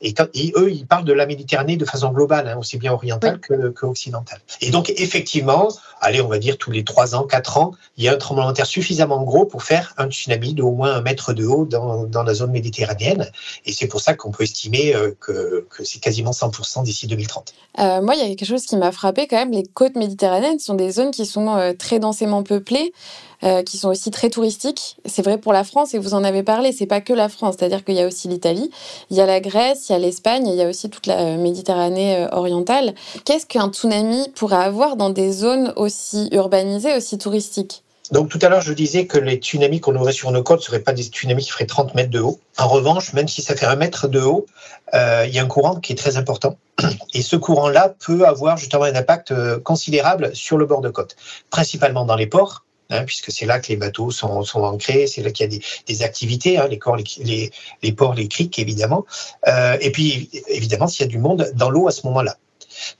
Et, 0.02 0.52
eux, 0.56 0.72
ils 0.72 0.86
parlent 0.86 1.04
de 1.04 1.12
la 1.12 1.26
Méditerranée 1.26 1.76
de 1.76 1.84
façon 1.84 2.10
globale, 2.10 2.48
hein, 2.48 2.56
aussi 2.58 2.76
bien 2.76 2.92
orientale 2.92 3.38
que, 3.38 3.70
que, 3.70 3.86
occidentale. 3.86 4.40
Et 4.60 4.70
donc, 4.70 4.90
effectivement, 4.96 5.68
allez, 6.02 6.20
on 6.20 6.28
va 6.28 6.38
dire 6.38 6.58
tous 6.58 6.70
les 6.70 6.84
trois 6.84 7.14
ans, 7.14 7.24
quatre 7.24 7.56
ans, 7.56 7.72
il 7.96 8.04
y 8.04 8.08
a 8.08 8.12
un 8.12 8.16
tremblement 8.16 8.50
de 8.50 8.56
terre 8.56 8.66
suffisamment 8.66 9.22
gros 9.22 9.46
pour 9.46 9.62
faire 9.62 9.94
un 9.96 10.10
tsunami 10.10 10.52
d'au 10.54 10.72
moins 10.72 10.92
un 10.94 11.00
mètre 11.00 11.32
de 11.32 11.46
haut 11.46 11.64
dans, 11.64 12.04
dans 12.04 12.22
la 12.22 12.34
zone 12.34 12.50
méditerranéenne. 12.50 13.30
Et 13.64 13.72
c'est 13.72 13.86
pour 13.86 14.00
ça 14.00 14.14
qu'on 14.14 14.32
peut 14.32 14.42
estimer 14.42 14.94
euh, 14.94 15.16
que, 15.20 15.66
que 15.70 15.84
c'est 15.84 16.00
quasiment 16.00 16.32
100% 16.32 16.82
d'ici 16.82 17.06
2030. 17.06 17.54
Euh, 17.78 18.02
moi, 18.02 18.14
il 18.14 18.20
y 18.20 18.24
a 18.24 18.28
quelque 18.34 18.44
chose 18.44 18.66
qui 18.66 18.76
m'a 18.76 18.92
frappé 18.92 19.26
quand 19.26 19.36
même. 19.36 19.52
Les 19.52 19.62
côtes 19.62 19.96
méditerranéennes 19.96 20.58
sont 20.58 20.74
des 20.74 20.90
zones 20.90 21.12
qui 21.12 21.24
sont 21.24 21.56
euh, 21.56 21.72
très 21.72 21.98
densément 21.98 22.42
peuplées. 22.42 22.92
Qui 23.66 23.76
sont 23.76 23.88
aussi 23.88 24.12
très 24.12 24.30
touristiques. 24.30 24.98
C'est 25.04 25.22
vrai 25.22 25.36
pour 25.36 25.52
la 25.52 25.64
France 25.64 25.94
et 25.94 25.98
vous 25.98 26.14
en 26.14 26.22
avez 26.22 26.44
parlé, 26.44 26.70
c'est 26.70 26.86
pas 26.86 27.00
que 27.00 27.12
la 27.12 27.28
France, 27.28 27.56
c'est-à-dire 27.58 27.84
qu'il 27.84 27.96
y 27.96 28.00
a 28.00 28.06
aussi 28.06 28.28
l'Italie, 28.28 28.70
il 29.10 29.16
y 29.16 29.20
a 29.20 29.26
la 29.26 29.40
Grèce, 29.40 29.88
il 29.88 29.92
y 29.92 29.94
a 29.96 29.98
l'Espagne, 29.98 30.46
il 30.46 30.54
y 30.54 30.62
a 30.62 30.68
aussi 30.68 30.88
toute 30.88 31.08
la 31.08 31.36
Méditerranée 31.36 32.28
orientale. 32.30 32.94
Qu'est-ce 33.24 33.46
qu'un 33.46 33.68
tsunami 33.68 34.28
pourrait 34.36 34.62
avoir 34.62 34.94
dans 34.94 35.10
des 35.10 35.32
zones 35.32 35.72
aussi 35.74 35.91
urbanisées, 36.32 36.94
aussi 36.96 37.18
touristiques 37.18 37.82
donc 38.10 38.28
tout 38.28 38.38
à 38.42 38.50
l'heure, 38.50 38.60
je 38.60 38.74
disais 38.74 39.06
que 39.06 39.16
les 39.16 39.36
tsunamis 39.36 39.80
qu'on 39.80 39.96
aurait 39.96 40.12
sur 40.12 40.30
nos 40.32 40.42
côtes 40.42 40.58
ne 40.58 40.64
seraient 40.64 40.80
pas 40.80 40.92
des 40.92 41.04
tsunamis 41.04 41.44
qui 41.44 41.50
feraient 41.50 41.64
30 41.64 41.94
mètres 41.94 42.10
de 42.10 42.20
haut. 42.20 42.40
En 42.58 42.68
revanche, 42.68 43.14
même 43.14 43.26
si 43.26 43.40
ça 43.40 43.56
fait 43.56 43.64
un 43.64 43.76
mètre 43.76 44.06
de 44.06 44.20
haut, 44.20 44.44
euh, 44.92 45.24
il 45.26 45.32
y 45.32 45.38
a 45.38 45.42
un 45.42 45.46
courant 45.46 45.76
qui 45.76 45.94
est 45.94 45.96
très 45.96 46.18
important. 46.18 46.58
Et 47.14 47.22
ce 47.22 47.36
courant-là 47.36 47.94
peut 48.04 48.26
avoir 48.26 48.58
justement 48.58 48.84
un 48.84 48.94
impact 48.94 49.32
considérable 49.62 50.34
sur 50.34 50.58
le 50.58 50.66
bord 50.66 50.82
de 50.82 50.90
côte, 50.90 51.16
principalement 51.48 52.04
dans 52.04 52.16
les 52.16 52.26
ports, 52.26 52.64
Hein, 52.92 53.04
puisque 53.06 53.32
c'est 53.32 53.46
là 53.46 53.58
que 53.58 53.68
les 53.68 53.76
bateaux 53.76 54.10
sont, 54.10 54.44
ancrés, 54.54 55.06
c'est 55.06 55.22
là 55.22 55.30
qu'il 55.30 55.50
y 55.50 55.56
a 55.56 55.60
des, 55.86 56.02
activités, 56.02 56.58
hein, 56.58 56.68
les, 56.68 56.76
ports, 57.92 58.14
les 58.14 58.28
criques, 58.28 58.58
évidemment. 58.58 59.06
Euh, 59.48 59.78
et 59.80 59.90
puis, 59.90 60.28
évidemment, 60.48 60.86
s'il 60.88 61.06
y 61.06 61.08
a 61.08 61.10
du 61.10 61.18
monde 61.18 61.50
dans 61.54 61.70
l'eau 61.70 61.88
à 61.88 61.90
ce 61.90 62.06
moment-là. 62.06 62.36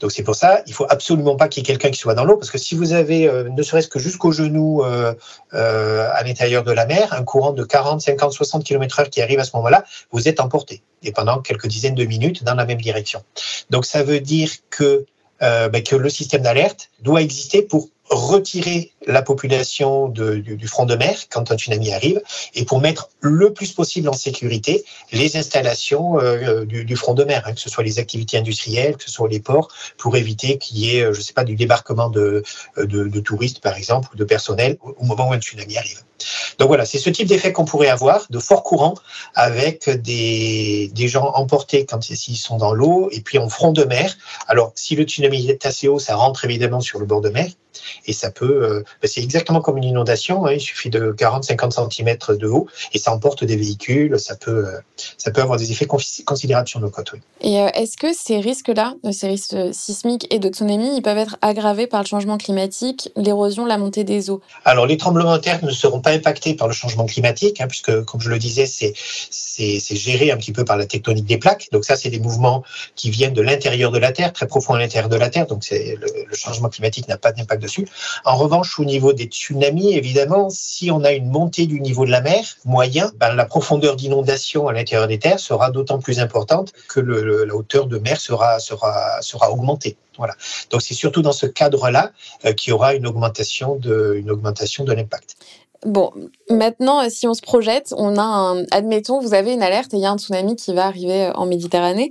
Donc 0.00 0.12
c'est 0.12 0.22
pour 0.22 0.34
ça, 0.34 0.62
il 0.66 0.74
faut 0.74 0.86
absolument 0.88 1.36
pas 1.36 1.48
qu'il 1.48 1.62
y 1.62 1.64
ait 1.64 1.66
quelqu'un 1.66 1.90
qui 1.90 1.98
soit 1.98 2.14
dans 2.14 2.24
l'eau, 2.24 2.36
parce 2.36 2.50
que 2.50 2.58
si 2.58 2.74
vous 2.74 2.92
avez, 2.92 3.28
euh, 3.28 3.48
ne 3.48 3.62
serait-ce 3.62 3.88
que 3.88 3.98
jusqu'au 3.98 4.32
genou 4.32 4.84
euh, 4.84 5.14
euh, 5.54 6.08
à 6.12 6.22
l'intérieur 6.22 6.64
de 6.64 6.72
la 6.72 6.86
mer, 6.86 7.12
un 7.12 7.24
courant 7.24 7.52
de 7.52 7.64
40, 7.64 8.00
50, 8.00 8.32
60 8.32 8.64
km/h 8.64 9.08
qui 9.08 9.22
arrive 9.22 9.38
à 9.38 9.44
ce 9.44 9.56
moment-là, 9.56 9.84
vous 10.10 10.28
êtes 10.28 10.40
emporté, 10.40 10.82
et 11.02 11.12
pendant 11.12 11.40
quelques 11.40 11.66
dizaines 11.66 11.94
de 11.94 12.04
minutes 12.04 12.44
dans 12.44 12.54
la 12.54 12.64
même 12.64 12.80
direction. 12.80 13.22
Donc 13.70 13.84
ça 13.84 14.02
veut 14.02 14.20
dire 14.20 14.50
que, 14.70 15.06
ben, 15.40 15.82
que 15.82 15.96
le 15.96 16.08
système 16.08 16.42
d'alerte 16.42 16.90
doit 17.00 17.20
exister 17.20 17.62
pour 17.62 17.88
retirer 18.10 18.92
la 19.06 19.22
population 19.22 20.08
du, 20.08 20.66
front 20.66 20.86
de 20.86 20.94
mer 20.94 21.16
quand 21.30 21.50
un 21.50 21.56
tsunami 21.56 21.92
arrive 21.92 22.20
et 22.54 22.64
pour 22.64 22.80
mettre 22.80 23.10
le 23.20 23.52
plus 23.52 23.72
possible 23.72 24.08
en 24.08 24.12
sécurité 24.12 24.84
les 25.12 25.36
installations 25.36 26.20
euh, 26.20 26.64
du, 26.64 26.96
front 26.96 27.14
de 27.14 27.24
mer, 27.24 27.42
hein, 27.46 27.52
que 27.52 27.60
ce 27.60 27.70
soit 27.70 27.84
les 27.84 27.98
activités 27.98 28.38
industrielles, 28.38 28.96
que 28.96 29.04
ce 29.04 29.10
soit 29.10 29.28
les 29.28 29.40
ports, 29.40 29.68
pour 29.98 30.16
éviter 30.16 30.58
qu'il 30.58 30.78
y 30.78 30.96
ait, 30.96 31.02
euh, 31.02 31.12
je 31.12 31.20
sais 31.20 31.32
pas, 31.32 31.44
du 31.44 31.56
débarquement 31.56 32.08
de, 32.08 32.42
de, 32.76 33.20
touristes 33.20 33.60
par 33.60 33.76
exemple 33.76 34.08
ou 34.12 34.16
de 34.16 34.24
personnel 34.24 34.78
au 34.82 35.04
moment 35.04 35.28
où 35.28 35.32
un 35.32 35.40
tsunami 35.40 35.76
arrive. 35.76 36.00
Donc 36.58 36.68
voilà, 36.68 36.84
c'est 36.84 36.98
ce 36.98 37.10
type 37.10 37.26
d'effet 37.26 37.52
qu'on 37.52 37.64
pourrait 37.64 37.88
avoir, 37.88 38.26
de 38.30 38.38
fort 38.38 38.62
courant, 38.62 38.94
avec 39.34 39.88
des, 39.90 40.90
des 40.94 41.08
gens 41.08 41.32
emportés 41.34 41.86
quand 41.86 42.08
ils 42.08 42.36
sont 42.36 42.56
dans 42.56 42.72
l'eau 42.72 43.08
et 43.12 43.20
puis 43.20 43.38
en 43.38 43.48
front 43.48 43.72
de 43.72 43.84
mer. 43.84 44.16
Alors 44.48 44.72
si 44.74 44.94
le 44.96 45.04
tsunami 45.04 45.48
est 45.48 45.66
assez 45.66 45.88
haut, 45.88 45.98
ça 45.98 46.16
rentre 46.16 46.44
évidemment 46.44 46.80
sur 46.80 46.98
le 46.98 47.06
bord 47.06 47.20
de 47.20 47.30
mer 47.30 47.48
et 48.06 48.12
ça 48.12 48.30
peut, 48.30 48.64
euh, 48.64 48.84
c'est 49.04 49.22
exactement 49.22 49.60
comme 49.60 49.76
une 49.76 49.84
inondation. 49.84 50.46
Hein. 50.46 50.52
il 50.52 50.60
suffit 50.60 50.90
de 50.90 51.12
40-50 51.12 51.92
cm 51.92 52.38
de 52.38 52.46
haut 52.46 52.66
et 52.92 52.98
ça 52.98 53.12
emporte 53.12 53.44
des 53.44 53.56
véhicules. 53.56 54.18
Ça 54.18 54.36
peut, 54.36 54.66
ça 55.18 55.30
peut 55.30 55.42
avoir 55.42 55.58
des 55.58 55.72
effets 55.72 55.86
considérables 55.86 56.68
sur 56.68 56.80
nos 56.80 56.90
côtes. 56.90 57.12
Et 57.40 57.54
est-ce 57.54 57.96
que 57.96 58.12
ces 58.12 58.40
risques-là, 58.40 58.94
ces 59.12 59.28
risques 59.28 59.56
sismiques 59.72 60.26
et 60.32 60.38
de 60.38 60.48
tsunami, 60.48 60.96
ils 60.96 61.02
peuvent 61.02 61.18
être 61.18 61.36
aggravés 61.42 61.86
par 61.86 62.02
le 62.02 62.06
changement 62.06 62.38
climatique, 62.38 63.10
l'érosion, 63.16 63.66
la 63.66 63.78
montée 63.78 64.04
des 64.04 64.30
eaux? 64.30 64.40
Alors, 64.64 64.86
les 64.86 64.96
tremblements 64.96 65.36
de 65.36 65.42
terre 65.42 65.64
ne 65.64 65.70
seront 65.70 66.00
pas 66.00 66.10
impactés 66.10 66.54
par 66.54 66.68
le 66.68 66.74
changement 66.74 67.06
climatique, 67.06 67.60
hein, 67.60 67.66
puisque, 67.68 68.04
comme 68.04 68.20
je 68.20 68.30
le 68.30 68.38
disais, 68.38 68.66
c'est 68.66 69.96
géré 69.96 70.30
un 70.30 70.36
petit 70.36 70.52
peu 70.52 70.64
par 70.64 70.76
la 70.76 70.86
tectonique 70.86 71.26
des 71.26 71.38
plaques. 71.38 71.68
Donc 71.72 71.84
ça, 71.84 71.96
c'est 71.96 72.10
des 72.10 72.20
mouvements 72.20 72.62
qui 72.94 73.10
viennent 73.10 73.34
de 73.34 73.42
l'intérieur 73.42 73.90
de 73.90 73.98
la 73.98 74.12
Terre, 74.12 74.32
très 74.32 74.46
profond 74.46 74.74
à 74.74 74.78
l'intérieur 74.78 75.08
de 75.08 75.16
la 75.16 75.30
Terre. 75.30 75.46
Donc 75.46 75.64
le, 75.70 76.26
le 76.26 76.36
changement 76.36 76.68
climatique 76.68 77.08
n'a 77.08 77.18
pas 77.18 77.32
d'impact 77.32 77.62
dessus. 77.62 77.86
En 78.24 78.36
revanche, 78.36 78.70
au 78.82 78.84
niveau 78.84 79.12
des 79.12 79.24
tsunamis, 79.24 79.94
évidemment, 79.94 80.48
si 80.50 80.90
on 80.90 81.04
a 81.04 81.12
une 81.12 81.28
montée 81.28 81.66
du 81.66 81.80
niveau 81.80 82.04
de 82.04 82.10
la 82.10 82.20
mer 82.20 82.44
moyen, 82.64 83.10
ben, 83.16 83.34
la 83.34 83.44
profondeur 83.44 83.96
d'inondation 83.96 84.66
à 84.68 84.72
l'intérieur 84.72 85.06
des 85.08 85.18
terres 85.18 85.38
sera 85.38 85.70
d'autant 85.70 85.98
plus 85.98 86.18
importante 86.18 86.72
que 86.88 87.00
la 87.00 87.54
hauteur 87.54 87.86
de 87.86 87.98
mer 87.98 88.20
sera, 88.20 88.58
sera, 88.58 89.22
sera 89.22 89.50
augmentée. 89.52 89.96
Voilà. 90.18 90.34
Donc 90.70 90.82
c'est 90.82 90.94
surtout 90.94 91.22
dans 91.22 91.32
ce 91.32 91.46
cadre-là 91.46 92.10
euh, 92.44 92.52
qu'il 92.52 92.70
y 92.70 92.74
aura 92.74 92.94
une 92.94 93.06
augmentation 93.06 93.76
de, 93.76 94.14
une 94.16 94.30
augmentation 94.30 94.84
de 94.84 94.92
l'impact. 94.92 95.36
Bon, 95.86 96.12
maintenant, 96.50 97.08
si 97.08 97.26
on 97.26 97.34
se 97.34 97.42
projette, 97.42 97.94
on 97.96 98.16
a 98.16 98.22
un, 98.22 98.64
admettons, 98.72 99.20
vous 99.20 99.34
avez 99.34 99.52
une 99.52 99.62
alerte 99.62 99.94
et 99.94 99.96
il 99.96 100.02
y 100.02 100.06
a 100.06 100.10
un 100.10 100.18
tsunami 100.18 100.56
qui 100.56 100.74
va 100.74 100.86
arriver 100.86 101.30
en 101.34 101.46
Méditerranée. 101.46 102.10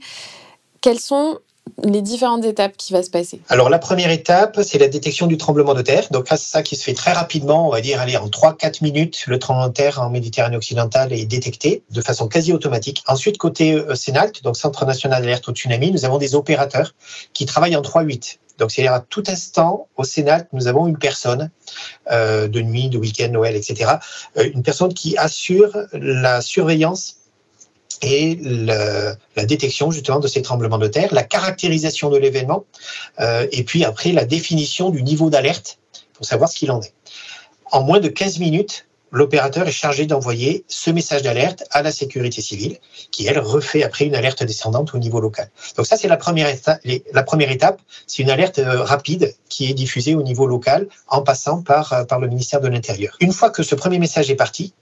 Quelles 0.81 0.99
sont 0.99 1.39
les 1.83 2.01
différentes 2.01 2.45
étapes 2.45 2.77
qui 2.77 2.93
vont 2.93 3.03
se 3.03 3.09
passer 3.09 3.41
Alors 3.49 3.69
la 3.69 3.79
première 3.79 4.11
étape, 4.11 4.59
c'est 4.63 4.77
la 4.77 4.87
détection 4.87 5.27
du 5.27 5.37
tremblement 5.37 5.73
de 5.73 5.81
terre. 5.81 6.07
Donc 6.11 6.27
c'est 6.29 6.37
ça 6.37 6.63
qui 6.63 6.75
se 6.75 6.83
fait 6.83 6.93
très 6.93 7.13
rapidement, 7.13 7.67
on 7.67 7.71
va 7.71 7.81
dire 7.81 7.99
allez, 7.99 8.17
en 8.17 8.27
3-4 8.27 8.83
minutes, 8.83 9.23
le 9.27 9.39
tremblement 9.39 9.67
de 9.67 9.73
terre 9.73 9.99
en 10.01 10.09
Méditerranée 10.09 10.57
occidentale 10.57 11.13
est 11.13 11.25
détecté 11.25 11.83
de 11.89 12.01
façon 12.01 12.27
quasi 12.27 12.53
automatique. 12.53 13.03
Ensuite, 13.07 13.37
côté 13.37 13.73
euh, 13.73 13.95
CNALT, 13.95 14.41
donc 14.43 14.57
Centre 14.57 14.85
national 14.85 15.21
d'alerte 15.21 15.47
au 15.49 15.51
tsunami, 15.51 15.91
nous 15.91 16.05
avons 16.05 16.17
des 16.17 16.35
opérateurs 16.35 16.93
qui 17.33 17.45
travaillent 17.45 17.75
en 17.75 17.81
3-8. 17.81 18.37
Donc, 18.61 18.69
c'est-à-dire 18.69 18.93
à 18.93 18.99
tout 18.99 19.23
instant, 19.27 19.87
au 19.97 20.03
Sénat, 20.03 20.43
nous 20.53 20.67
avons 20.67 20.85
une 20.85 20.99
personne, 20.99 21.49
euh, 22.11 22.47
de 22.47 22.61
nuit, 22.61 22.89
de 22.89 22.99
week-end, 22.99 23.29
Noël, 23.29 23.55
etc., 23.55 23.93
euh, 24.37 24.51
une 24.53 24.61
personne 24.61 24.93
qui 24.93 25.17
assure 25.17 25.75
la 25.93 26.41
surveillance 26.41 27.20
et 28.01 28.37
la 28.41 29.45
détection 29.45 29.91
justement 29.91 30.19
de 30.19 30.27
ces 30.27 30.41
tremblements 30.41 30.77
de 30.77 30.87
terre, 30.87 31.13
la 31.13 31.23
caractérisation 31.23 32.09
de 32.09 32.17
l'événement, 32.17 32.65
euh, 33.19 33.47
et 33.51 33.63
puis 33.63 33.83
après 33.83 34.11
la 34.11 34.25
définition 34.25 34.89
du 34.89 35.03
niveau 35.03 35.29
d'alerte 35.29 35.79
pour 36.13 36.25
savoir 36.25 36.49
ce 36.49 36.57
qu'il 36.57 36.71
en 36.71 36.81
est. 36.81 36.93
En 37.71 37.83
moins 37.83 37.99
de 37.99 38.07
15 38.07 38.39
minutes, 38.39 38.85
l'opérateur 39.11 39.67
est 39.67 39.71
chargé 39.71 40.05
d'envoyer 40.05 40.65
ce 40.67 40.89
message 40.89 41.21
d'alerte 41.21 41.63
à 41.71 41.81
la 41.81 41.91
sécurité 41.91 42.41
civile, 42.41 42.77
qui, 43.11 43.27
elle, 43.27 43.39
refait 43.39 43.83
après 43.83 44.05
une 44.05 44.15
alerte 44.15 44.43
descendante 44.43 44.93
au 44.93 44.97
niveau 44.97 45.19
local. 45.19 45.49
Donc 45.77 45.85
ça, 45.85 45.97
c'est 45.97 46.07
la 46.07 46.17
première. 46.17 46.47
La 47.13 47.23
première 47.23 47.51
étape, 47.51 47.81
c'est 48.07 48.23
une 48.23 48.29
alerte 48.29 48.59
euh, 48.59 48.83
rapide 48.83 49.35
qui 49.49 49.69
est 49.69 49.73
diffusée 49.73 50.15
au 50.15 50.23
niveau 50.23 50.47
local 50.47 50.87
en 51.07 51.21
passant 51.21 51.61
par, 51.61 51.93
euh, 51.93 52.03
par 52.03 52.19
le 52.19 52.27
ministère 52.27 52.61
de 52.61 52.67
l'Intérieur. 52.67 53.15
Une 53.19 53.33
fois 53.33 53.49
que 53.49 53.63
ce 53.63 53.75
premier 53.75 53.99
message 53.99 54.31
est 54.31 54.35
parti, 54.35 54.73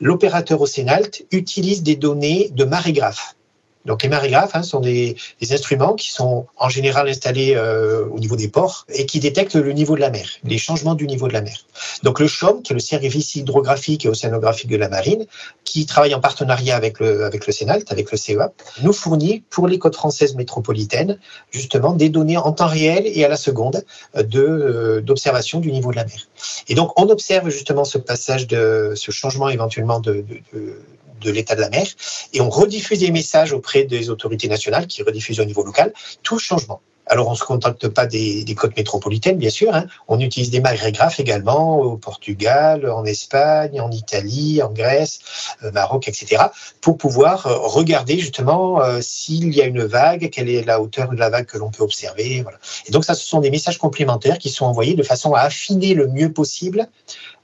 l'opérateur 0.00 0.60
au 0.60 0.66
Sénalt 0.66 1.24
utilise 1.30 1.82
des 1.82 1.96
données 1.96 2.50
de 2.52 2.64
marégraphe. 2.64 3.36
Donc 3.84 4.02
les 4.02 4.08
marégraphes 4.08 4.54
hein, 4.54 4.62
sont 4.62 4.80
des, 4.80 5.16
des, 5.40 5.52
instruments 5.52 5.94
qui 5.94 6.10
sont 6.10 6.46
en 6.56 6.68
général 6.68 7.08
installés 7.08 7.54
euh, 7.54 8.06
au 8.06 8.18
niveau 8.18 8.36
des 8.36 8.48
ports 8.48 8.86
et 8.88 9.04
qui 9.04 9.20
détectent 9.20 9.56
le 9.56 9.72
niveau 9.72 9.94
de 9.94 10.00
la 10.00 10.10
mer, 10.10 10.26
les 10.44 10.58
changements 10.58 10.94
du 10.94 11.06
niveau 11.06 11.28
de 11.28 11.34
la 11.34 11.42
mer. 11.42 11.56
Donc 12.02 12.18
le 12.18 12.26
CHOM, 12.26 12.62
qui 12.62 12.72
est 12.72 12.74
le 12.74 12.80
service 12.80 13.34
hydrographique 13.34 14.06
et 14.06 14.08
océanographique 14.08 14.70
de 14.70 14.76
la 14.76 14.88
marine, 14.88 15.26
qui 15.64 15.84
travaille 15.84 16.14
en 16.14 16.20
partenariat 16.20 16.76
avec 16.76 16.98
le, 17.00 17.24
avec 17.24 17.46
le 17.46 17.52
CENALT, 17.52 17.84
avec 17.90 18.10
le 18.10 18.16
CEA, 18.16 18.52
nous 18.82 18.92
fournit 18.92 19.42
pour 19.50 19.68
les 19.68 19.78
côtes 19.78 19.96
françaises 19.96 20.34
métropolitaines 20.34 21.18
justement 21.50 21.92
des 21.92 22.08
données 22.08 22.38
en 22.38 22.52
temps 22.52 22.66
réel 22.66 23.02
et 23.06 23.24
à 23.24 23.28
la 23.28 23.36
seconde 23.36 23.84
de 24.14 24.40
euh, 24.40 25.00
d'observation 25.02 25.60
du 25.60 25.70
niveau 25.72 25.90
de 25.90 25.96
la 25.96 26.04
mer. 26.04 26.28
Et 26.68 26.74
donc 26.74 26.98
on 26.98 27.08
observe 27.10 27.50
justement 27.50 27.84
ce 27.84 27.98
passage 27.98 28.46
de 28.46 28.92
ce 28.96 29.10
changement 29.10 29.48
éventuellement 29.48 30.00
de, 30.00 30.14
de, 30.14 30.40
de 30.52 30.78
de 31.24 31.30
l'état 31.30 31.56
de 31.56 31.60
la 31.60 31.70
mer, 31.70 31.86
et 32.32 32.40
on 32.40 32.50
rediffuse 32.50 33.00
des 33.00 33.10
messages 33.10 33.52
auprès 33.52 33.84
des 33.84 34.10
autorités 34.10 34.48
nationales 34.48 34.86
qui 34.86 35.02
rediffusent 35.02 35.40
au 35.40 35.44
niveau 35.44 35.64
local 35.64 35.92
tout 36.22 36.38
changement. 36.38 36.80
Alors, 37.06 37.28
on 37.28 37.32
ne 37.32 37.36
se 37.36 37.44
contente 37.44 37.88
pas 37.88 38.06
des, 38.06 38.44
côtes 38.56 38.76
métropolitaines, 38.76 39.36
bien 39.36 39.50
sûr. 39.50 39.74
Hein. 39.74 39.86
On 40.08 40.20
utilise 40.20 40.50
des 40.50 40.60
marégraphes 40.60 41.20
également 41.20 41.78
au 41.78 41.96
Portugal, 41.96 42.88
en 42.90 43.04
Espagne, 43.04 43.80
en 43.80 43.90
Italie, 43.90 44.62
en 44.62 44.70
Grèce, 44.70 45.18
euh, 45.62 45.70
Maroc, 45.72 46.08
etc., 46.08 46.44
pour 46.80 46.96
pouvoir 46.96 47.46
euh, 47.46 47.58
regarder 47.58 48.18
justement 48.18 48.80
euh, 48.80 49.00
s'il 49.02 49.54
y 49.54 49.60
a 49.60 49.66
une 49.66 49.84
vague, 49.84 50.30
quelle 50.30 50.48
est 50.48 50.64
la 50.64 50.80
hauteur 50.80 51.10
de 51.10 51.16
la 51.16 51.28
vague 51.28 51.46
que 51.46 51.58
l'on 51.58 51.70
peut 51.70 51.82
observer. 51.82 52.44
Et 52.86 52.90
donc, 52.90 53.04
ça, 53.04 53.14
ce 53.14 53.26
sont 53.26 53.40
des 53.40 53.50
messages 53.50 53.78
complémentaires 53.78 54.38
qui 54.38 54.48
sont 54.48 54.64
envoyés 54.64 54.94
de 54.94 55.02
façon 55.02 55.34
à 55.34 55.40
affiner 55.40 55.94
le 55.94 56.08
mieux 56.08 56.32
possible 56.32 56.88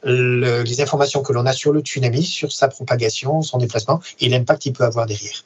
le, 0.03 0.63
les 0.63 0.81
informations 0.81 1.23
que 1.23 1.33
l'on 1.33 1.45
a 1.45 1.53
sur 1.53 1.73
le 1.73 1.81
tsunami, 1.81 2.23
sur 2.23 2.53
sa 2.53 2.69
propagation, 2.69 3.43
son 3.43 3.59
déplacement 3.59 4.01
et 4.21 4.29
l'impact 4.29 4.63
qu'il 4.63 4.73
peut 4.73 4.85
avoir 4.85 5.07
derrière. 5.07 5.45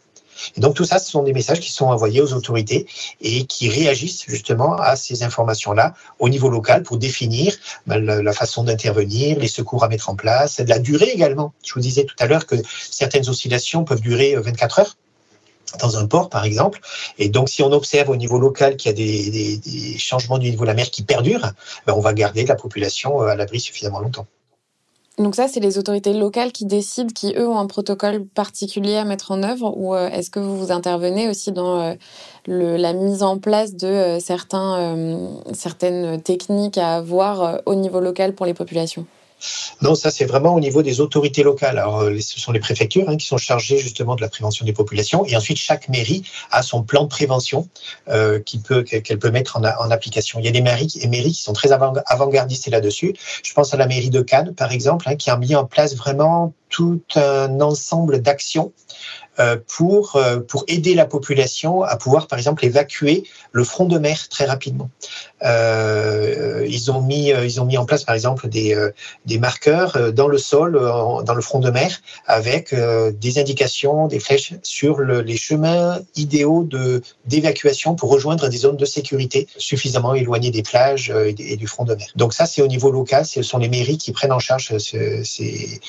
Et 0.57 0.61
donc 0.61 0.75
tout 0.75 0.85
ça, 0.85 0.99
ce 0.99 1.11
sont 1.11 1.23
des 1.23 1.33
messages 1.33 1.61
qui 1.61 1.73
sont 1.73 1.87
envoyés 1.87 2.21
aux 2.21 2.33
autorités 2.33 2.87
et 3.21 3.45
qui 3.47 3.69
réagissent 3.69 4.25
justement 4.27 4.77
à 4.77 4.97
ces 4.97 5.23
informations-là 5.23 5.95
au 6.19 6.29
niveau 6.29 6.51
local 6.51 6.83
pour 6.83 6.99
définir 6.99 7.55
ben, 7.87 7.99
la, 7.99 8.33
façon 8.33 8.65
d'intervenir, 8.65 9.39
les 9.39 9.49
secours 9.49 9.85
à 9.85 9.89
mettre 9.89 10.11
en 10.11 10.17
place, 10.17 10.61
la 10.67 10.79
durée 10.79 11.11
également. 11.11 11.53
Je 11.65 11.75
vous 11.75 11.81
disais 11.81 12.05
tout 12.05 12.17
à 12.19 12.27
l'heure 12.27 12.47
que 12.47 12.57
certaines 12.91 13.29
oscillations 13.29 13.85
peuvent 13.85 14.01
durer 14.01 14.37
24 14.37 14.79
heures 14.81 14.97
dans 15.81 15.97
un 15.97 16.07
port, 16.07 16.29
par 16.29 16.45
exemple. 16.45 16.81
Et 17.19 17.29
donc, 17.29 17.49
si 17.49 17.63
on 17.63 17.73
observe 17.73 18.11
au 18.11 18.17
niveau 18.17 18.39
local 18.39 18.77
qu'il 18.77 18.91
y 18.91 18.93
a 18.93 19.61
des, 19.61 19.99
changements 19.99 20.39
du 20.39 20.51
niveau 20.51 20.65
de 20.65 20.69
la 20.69 20.75
mer 20.75 20.91
qui 20.91 21.03
perdurent, 21.03 21.53
ben 21.87 21.95
on 21.95 22.01
va 22.01 22.13
garder 22.13 22.45
la 22.45 22.55
population 22.55 23.23
euh, 23.23 23.27
à 23.27 23.35
l'abri 23.35 23.61
suffisamment 23.61 24.01
longtemps. 24.01 24.27
Donc 25.19 25.37
ça, 25.37 25.47
c'est 25.47 25.61
les 25.61 25.79
autorités 25.79 26.13
locales 26.13 26.51
qui 26.51 26.65
décident, 26.65 27.13
qui 27.15 27.35
eux 27.37 27.49
ont 27.49 27.59
un 27.59 27.67
protocole 27.67 28.27
particulier 28.27 28.97
à 28.97 29.05
mettre 29.05 29.31
en 29.31 29.45
œuvre, 29.45 29.73
ou 29.77 29.95
euh, 29.95 30.09
est-ce 30.09 30.29
que 30.29 30.41
vous 30.41 30.57
vous 30.59 30.73
intervenez 30.73 31.29
aussi 31.29 31.53
dans 31.53 31.81
euh, 31.81 31.95
la 32.47 32.93
mise 32.93 33.23
en 33.23 33.39
place 33.39 33.77
de 33.77 33.87
euh, 33.87 34.19
certains, 34.19 35.29
certaines 35.53 36.21
techniques 36.21 36.79
à 36.79 36.97
avoir 36.97 37.61
au 37.65 37.77
niveau 37.77 38.01
local 38.01 38.35
pour 38.35 38.45
les 38.45 38.55
populations? 38.55 39.07
Non, 39.83 39.95
ça 39.95 40.11
c'est 40.11 40.25
vraiment 40.25 40.55
au 40.55 40.61
niveau 40.61 40.83
des 40.83 41.01
autorités 41.01 41.43
locales. 41.43 41.79
Alors, 41.79 42.03
euh, 42.03 42.19
ce 42.21 42.41
sont 42.41 42.53
les 42.53 42.61
préfectures 42.61 43.09
hein, 43.09 43.17
qui 43.17 43.27
sont 43.27 43.37
chargées 43.37 43.79
justement 43.79 44.17
de 44.17 44.21
la 44.21 44.29
prévention 44.29 44.65
des 44.65 44.73
populations, 44.73 45.25
et 45.27 45.37
ensuite 45.37 45.59
chaque 45.59 45.89
mairie 45.89 46.23
a 46.51 46.63
son 46.63 46.83
plan 46.83 47.05
de 47.05 47.09
prévention 47.09 47.69
euh, 48.09 48.41
qu'elle 48.41 49.19
peut 49.19 49.31
mettre 49.31 49.57
en, 49.57 49.91
application. 49.91 50.39
Il 50.39 50.45
y 50.45 50.49
a 50.49 50.53
des 50.53 50.63
mairies, 50.63 50.93
mairies 51.09 51.33
qui 51.33 51.43
sont 51.43 51.53
très 51.53 51.71
avant-gardistes 51.73 52.69
là-dessus. 52.69 53.15
Je 53.43 53.53
pense 53.53 53.75
à 53.75 53.77
la 53.77 53.87
mairie 53.87 54.11
de 54.11 54.23
Cannes, 54.23 54.55
par 54.55 54.73
exemple, 54.73 55.09
hein, 55.09 55.17
qui 55.17 55.31
a 55.31 55.37
mis 55.37 55.55
en 55.55 55.65
place 55.65 55.95
vraiment 55.95 56.53
tout 56.69 57.03
un 57.15 57.61
ensemble 57.61 58.21
d'actions 58.21 58.73
pour, 59.67 60.17
euh, 60.17 60.39
pour 60.39 60.65
aider 60.69 60.95
la 60.95 61.07
population 61.07 61.83
à 61.83 61.97
pouvoir, 61.97 62.27
par 62.27 62.39
exemple, 62.39 62.65
évacuer 62.65 63.25
le 63.53 63.65
front 63.65 63.87
de 63.87 63.99
mer 63.99 64.29
très 64.29 64.45
rapidement. 64.45 64.91
Euh, 65.43 66.65
ils, 66.69 66.91
ont 66.91 67.03
mis, 67.03 67.33
euh, 67.33 67.45
ils 67.45 67.61
ont 67.61 67.65
mis 67.65 67.77
en 67.77 67.85
place, 67.85 68.05
par 68.05 68.15
exemple, 68.15 68.49
des, 68.49 68.77
des 69.27 69.39
marqueurs 69.39 70.13
dans 70.13 70.29
le 70.29 70.39
sol, 70.39 70.73
dans 71.25 71.35
le 71.35 71.43
front 71.43 71.59
de 71.59 71.71
mer, 71.71 72.01
avec 72.27 72.75
des 72.75 73.39
indications, 73.39 74.07
des 74.07 74.21
flèches 74.21 74.55
sur 74.63 74.99
le, 74.99 75.21
les 75.21 75.37
chemins 75.37 76.01
idéaux 76.17 76.67
d'évacuation 77.27 77.95
pour 77.95 78.11
rejoindre 78.11 78.49
des 78.49 78.57
zones 78.59 78.77
de 78.77 78.85
sécurité 78.85 79.49
suffisamment 79.57 80.15
éloignées 80.15 80.51
des 80.51 80.63
plages 80.63 81.13
et, 81.27 81.57
du 81.57 81.67
front 81.67 81.85
de 81.85 81.95
mer. 81.95 82.07
Donc 82.17 82.35
ça, 82.35 82.47
c'est 82.47 82.63
au 82.63 82.67
niveau 82.67 82.91
local, 82.91 83.27
ce 83.27 83.43
sont 83.43 83.59
les 83.59 83.69
mairies 83.69 83.99
qui 83.99 84.13
prennent 84.13 84.33
en 84.33 84.39
charge 84.39 84.77
ces, 84.79 85.25
ces, 85.25 85.81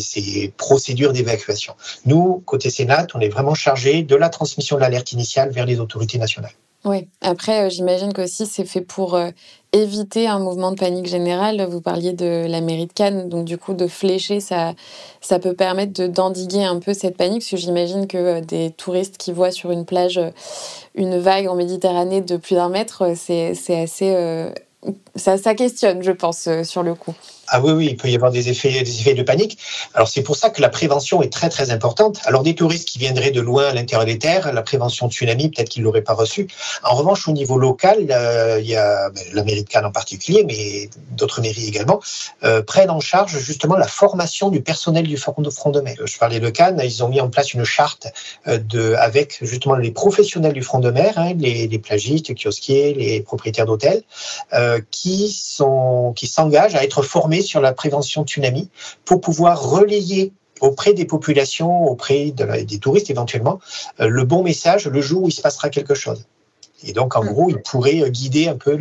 ces 0.00 0.52
procédures 0.56 1.12
d'évacuation. 1.12 1.74
Nous, 2.04 2.42
côté 2.52 2.68
Sénat, 2.68 3.06
on 3.14 3.20
est 3.20 3.30
vraiment 3.30 3.54
chargé 3.54 4.02
de 4.02 4.14
la 4.14 4.28
transmission 4.28 4.76
de 4.76 4.82
l'alerte 4.82 5.12
initiale 5.12 5.48
vers 5.50 5.64
les 5.64 5.80
autorités 5.80 6.18
nationales. 6.18 6.52
Oui, 6.84 7.08
après, 7.22 7.62
euh, 7.62 7.70
j'imagine 7.70 8.12
qu'aussi 8.12 8.44
c'est 8.44 8.66
fait 8.66 8.82
pour 8.82 9.14
euh, 9.14 9.30
éviter 9.72 10.28
un 10.28 10.38
mouvement 10.38 10.70
de 10.70 10.78
panique 10.78 11.06
générale. 11.06 11.66
Vous 11.70 11.80
parliez 11.80 12.12
de 12.12 12.44
la 12.46 12.60
mairie 12.60 12.88
de 12.88 12.92
Cannes, 12.92 13.30
donc 13.30 13.46
du 13.46 13.56
coup, 13.56 13.72
de 13.72 13.86
flécher, 13.86 14.40
ça, 14.40 14.74
ça 15.22 15.38
peut 15.38 15.54
permettre 15.54 16.08
d'endiguer 16.08 16.62
un 16.62 16.78
peu 16.78 16.92
cette 16.92 17.16
panique, 17.16 17.40
parce 17.40 17.52
que 17.52 17.56
j'imagine 17.56 18.06
que 18.06 18.18
euh, 18.18 18.40
des 18.42 18.70
touristes 18.70 19.16
qui 19.16 19.32
voient 19.32 19.52
sur 19.52 19.70
une 19.70 19.86
plage 19.86 20.20
une 20.94 21.18
vague 21.18 21.48
en 21.48 21.54
Méditerranée 21.54 22.20
de 22.20 22.36
plus 22.36 22.56
d'un 22.56 22.68
mètre, 22.68 23.14
c'est 23.16 23.80
assez. 23.80 24.52
ça, 25.16 25.38
ça 25.38 25.54
questionne, 25.54 26.02
je 26.02 26.12
pense, 26.12 26.46
sur 26.64 26.82
le 26.82 26.94
coup. 26.94 27.14
Ah 27.54 27.60
oui, 27.60 27.72
oui, 27.72 27.86
il 27.90 27.96
peut 27.98 28.08
y 28.08 28.16
avoir 28.16 28.32
des 28.32 28.48
effets, 28.48 28.82
des 28.82 29.00
effets 29.00 29.12
de 29.12 29.22
panique. 29.22 29.58
Alors 29.92 30.08
c'est 30.08 30.22
pour 30.22 30.36
ça 30.36 30.48
que 30.48 30.62
la 30.62 30.70
prévention 30.70 31.20
est 31.22 31.30
très 31.30 31.50
très 31.50 31.70
importante. 31.70 32.18
Alors 32.24 32.42
des 32.42 32.54
touristes 32.54 32.88
qui 32.88 32.98
viendraient 32.98 33.30
de 33.30 33.42
loin 33.42 33.66
à 33.66 33.74
l'intérieur 33.74 34.06
des 34.06 34.18
terres, 34.18 34.50
la 34.54 34.62
prévention 34.62 35.10
tsunami, 35.10 35.50
peut-être 35.50 35.68
qu'ils 35.68 35.82
l'auraient 35.82 36.00
pas 36.00 36.14
reçue. 36.14 36.48
En 36.82 36.94
revanche, 36.94 37.28
au 37.28 37.32
niveau 37.32 37.58
local, 37.58 37.98
il 38.00 38.66
y 38.66 38.74
a 38.74 39.10
ben, 39.10 39.22
la 39.34 39.44
mairie 39.44 39.64
de 39.64 39.68
Cannes 39.68 39.84
en 39.84 39.92
particulier, 39.92 40.44
mais 40.46 40.88
d'autres 41.10 41.42
mairies 41.42 41.66
également, 41.66 42.00
euh, 42.42 42.62
prennent 42.62 42.88
en 42.88 43.00
charge 43.00 43.38
justement 43.38 43.76
la 43.76 43.86
formation 43.86 44.48
du 44.48 44.62
personnel 44.62 45.06
du 45.06 45.18
front 45.18 45.42
de, 45.42 45.50
front 45.50 45.70
de 45.70 45.80
mer. 45.80 45.96
Je 46.06 46.16
parlais 46.16 46.40
de 46.40 46.48
Cannes, 46.48 46.80
ils 46.82 47.04
ont 47.04 47.08
mis 47.08 47.20
en 47.20 47.28
place 47.28 47.52
une 47.52 47.64
charte 47.64 48.06
euh, 48.46 48.56
de, 48.56 48.94
avec 48.94 49.38
justement 49.42 49.76
les 49.76 49.90
professionnels 49.90 50.54
du 50.54 50.62
front 50.62 50.78
de 50.78 50.90
mer, 50.90 51.18
hein, 51.18 51.34
les, 51.36 51.68
les, 51.68 51.78
plagistes, 51.78 52.34
kiosquiers, 52.34 52.94
les 52.94 53.20
propriétaires 53.20 53.66
d'hôtels, 53.66 54.02
euh, 54.54 54.80
qui 54.90 55.36
qui 56.16 56.26
s'engagent 56.26 56.74
à 56.74 56.82
être 56.84 57.02
formés 57.02 57.41
sur 57.42 57.60
la 57.60 57.72
prévention 57.72 58.22
de 58.22 58.28
tsunami 58.28 58.68
pour 59.04 59.20
pouvoir 59.20 59.62
relayer 59.62 60.32
auprès 60.62 60.94
des 60.94 61.04
populations, 61.04 61.84
auprès 61.84 62.30
des 62.30 62.78
touristes 62.78 63.10
éventuellement, 63.10 63.58
euh, 64.00 64.08
le 64.08 64.24
bon 64.24 64.42
message 64.42 64.86
le 64.86 65.00
jour 65.02 65.24
où 65.24 65.28
il 65.28 65.32
se 65.32 65.42
passera 65.42 65.68
quelque 65.68 65.94
chose. 65.94 66.24
Et 66.84 66.92
donc, 66.92 67.16
en 67.16 67.22
mm. 67.22 67.28
gros, 67.28 67.50
il 67.50 67.58
pourrait 67.58 68.10
guider 68.10 68.48
un 68.48 68.56
peu 68.56 68.76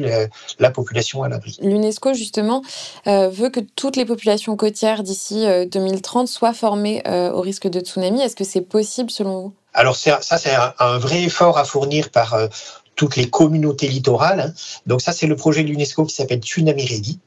la, 0.60 0.72
population 0.72 1.24
à 1.24 1.30
l'abri. 1.30 1.58
L'UNESCO, 1.62 2.14
justement, 2.14 2.64
euh, 3.08 3.30
veut 3.30 3.50
que 3.50 3.60
toutes 3.60 3.96
les 3.96 4.06
populations 4.06 4.56
côtières 4.56 5.04
d'ici 5.04 5.46
2030 5.72 6.28
euh, 6.28 6.32
soient 6.32 6.54
formées 6.54 7.04
au 7.08 7.42
risque 7.42 7.68
de 7.68 7.80
tsunami. 7.80 8.22
Est-ce 8.22 8.36
que 8.36 8.44
c'est 8.44 8.62
possible 8.62 9.12
selon 9.12 9.42
vous? 9.42 9.54
Alors, 9.74 9.96
ça, 9.96 10.20
c'est 10.22 10.56
un, 10.80 10.98
vrai 10.98 11.24
effort 11.24 11.58
à 11.58 11.64
fournir 11.64 12.10
par 12.10 12.36
toutes 12.96 13.16
les 13.18 13.30
communautés 13.30 13.88
littorales. 13.88 14.40
Hein. 14.40 14.54
Donc, 14.88 15.02
ça, 15.02 15.12
c'est 15.14 15.28
le 15.28 15.36
projet 15.36 15.64
de 15.64 15.70
l'UNESCO 15.70 16.06
qui 16.06 16.16
s'appelle 16.16 16.42
Tsunami 16.42 16.86
Ready. 16.86 17.20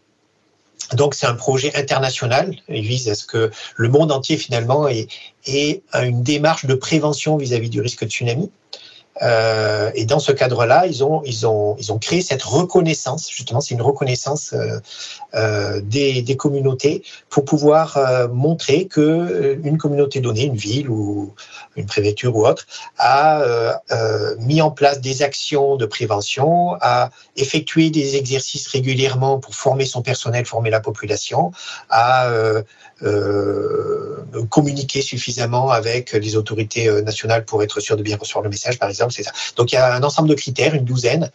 Donc 0.93 1.15
c'est 1.15 1.27
un 1.27 1.35
projet 1.35 1.75
international. 1.77 2.55
Il 2.69 2.83
vise 2.85 3.09
à 3.09 3.15
ce 3.15 3.25
que 3.25 3.51
le 3.77 3.89
monde 3.89 4.13
entier 4.13 4.37
finalement 4.37 4.89
ait, 4.89 5.09
une 5.95 6.23
démarche 6.23 6.67
de 6.67 6.75
prévention 6.75 7.37
vis-à-vis 7.37 7.71
du 7.71 7.81
risque 7.81 8.05
de 8.05 8.11
tsunami. 8.11 8.51
Euh, 9.23 9.91
et 9.95 10.05
dans 10.05 10.19
ce 10.19 10.33
cadre-là, 10.33 10.87
ils 10.87 11.05
ont, 11.05 11.23
créé 12.01 12.21
cette 12.21 12.43
reconnaissance, 12.43 13.31
justement, 13.31 13.61
c'est 13.61 13.75
une 13.75 13.83
reconnaissance 13.83 14.53
euh, 14.53 14.81
euh, 15.35 15.81
des, 15.83 16.23
des, 16.23 16.37
communautés 16.37 17.03
pour 17.31 17.45
pouvoir 17.45 17.99
montrer 18.33 18.87
que 18.87 19.59
une 19.63 19.79
communauté 19.79 20.21
donnée, 20.21 20.45
une 20.45 20.57
ville 20.57 20.89
ou 20.89 21.33
une 21.77 21.87
préfecture 21.87 22.37
ou 22.37 22.47
autre, 22.47 22.67
a 22.99 23.81
mis 24.39 24.61
en 24.61 24.71
place 24.71 25.01
des 25.01 25.23
actions 25.23 25.77
de 25.77 25.87
prévention, 25.87 26.75
a 26.81 27.11
effectué 27.37 27.91
des 27.91 28.17
exercices 28.17 28.67
régulièrement 28.69 29.39
pour 29.39 29.55
former 29.55 29.87
son 29.87 30.03
personnel, 30.03 30.45
former 30.45 30.71
la 30.71 30.81
population, 30.81 31.53
a 31.91 32.31
communiqué 34.51 35.03
suffisamment 35.03 35.71
avec 35.71 36.13
les 36.13 36.37
autorités 36.37 36.91
nationales 37.03 37.45
pour 37.45 37.63
être 37.63 37.81
sûr 37.81 37.97
de 37.97 38.03
bien 38.03 38.17
recevoir 38.17 38.43
le 38.43 38.51
message, 38.51 38.79
par 38.79 38.89
exemple 38.89 39.04
Donc 39.57 39.73
il 39.73 39.75
y 39.75 39.79
a 39.79 39.95
un 39.95 40.03
ensemble 40.03 40.29
de 40.29 40.35
critères, 40.35 40.75
une 40.75 40.85
douzaine, 40.85 41.31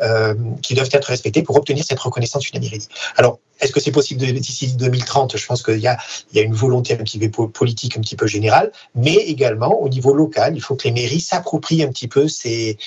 euh, 0.00 0.34
qui 0.62 0.74
doivent 0.74 0.90
être 0.92 1.06
respectés 1.06 1.42
pour 1.42 1.56
obtenir 1.56 1.84
cette 1.84 1.98
reconnaissance 1.98 2.48
unanime. 2.50 2.78
Alors, 3.16 3.40
est-ce 3.60 3.72
que 3.72 3.80
c'est 3.80 3.90
possible 3.90 4.20
d'ici 4.20 4.74
2030 4.76 5.36
Je 5.36 5.46
pense 5.46 5.62
qu'il 5.62 5.80
y 5.80 5.88
a, 5.88 5.98
une 6.34 6.54
volonté 6.54 6.94
un 6.94 6.98
petit 6.98 7.18
peu 7.18 7.48
politique 7.48 7.96
un 7.96 8.00
petit 8.00 8.14
peu 8.14 8.26
générale, 8.26 8.70
mais 8.94 9.14
également 9.14 9.80
au 9.80 9.88
niveau 9.88 10.14
local, 10.14 10.54
il 10.54 10.60
faut 10.60 10.76
que 10.76 10.84
les 10.84 10.92
mairies 10.92 11.20
s'approprient 11.20 11.82
un 11.82 11.88
petit 11.88 12.06
peu 12.06 12.28
ces, 12.28 12.78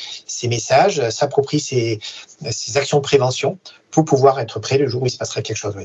messages, 0.44 1.10
s'approprient 1.10 1.60
ces, 1.60 2.00
ces 2.50 2.78
actions 2.78 2.98
de 2.98 3.04
prévention 3.04 3.58
pour 3.92 4.06
pouvoir 4.06 4.40
être 4.40 4.60
prêts 4.60 4.78
le 4.78 4.88
jour 4.88 5.02
où 5.02 5.06
il 5.08 5.12
se 5.12 5.18
passerait 5.18 5.42
quelque 5.42 5.58
chose. 5.58 5.76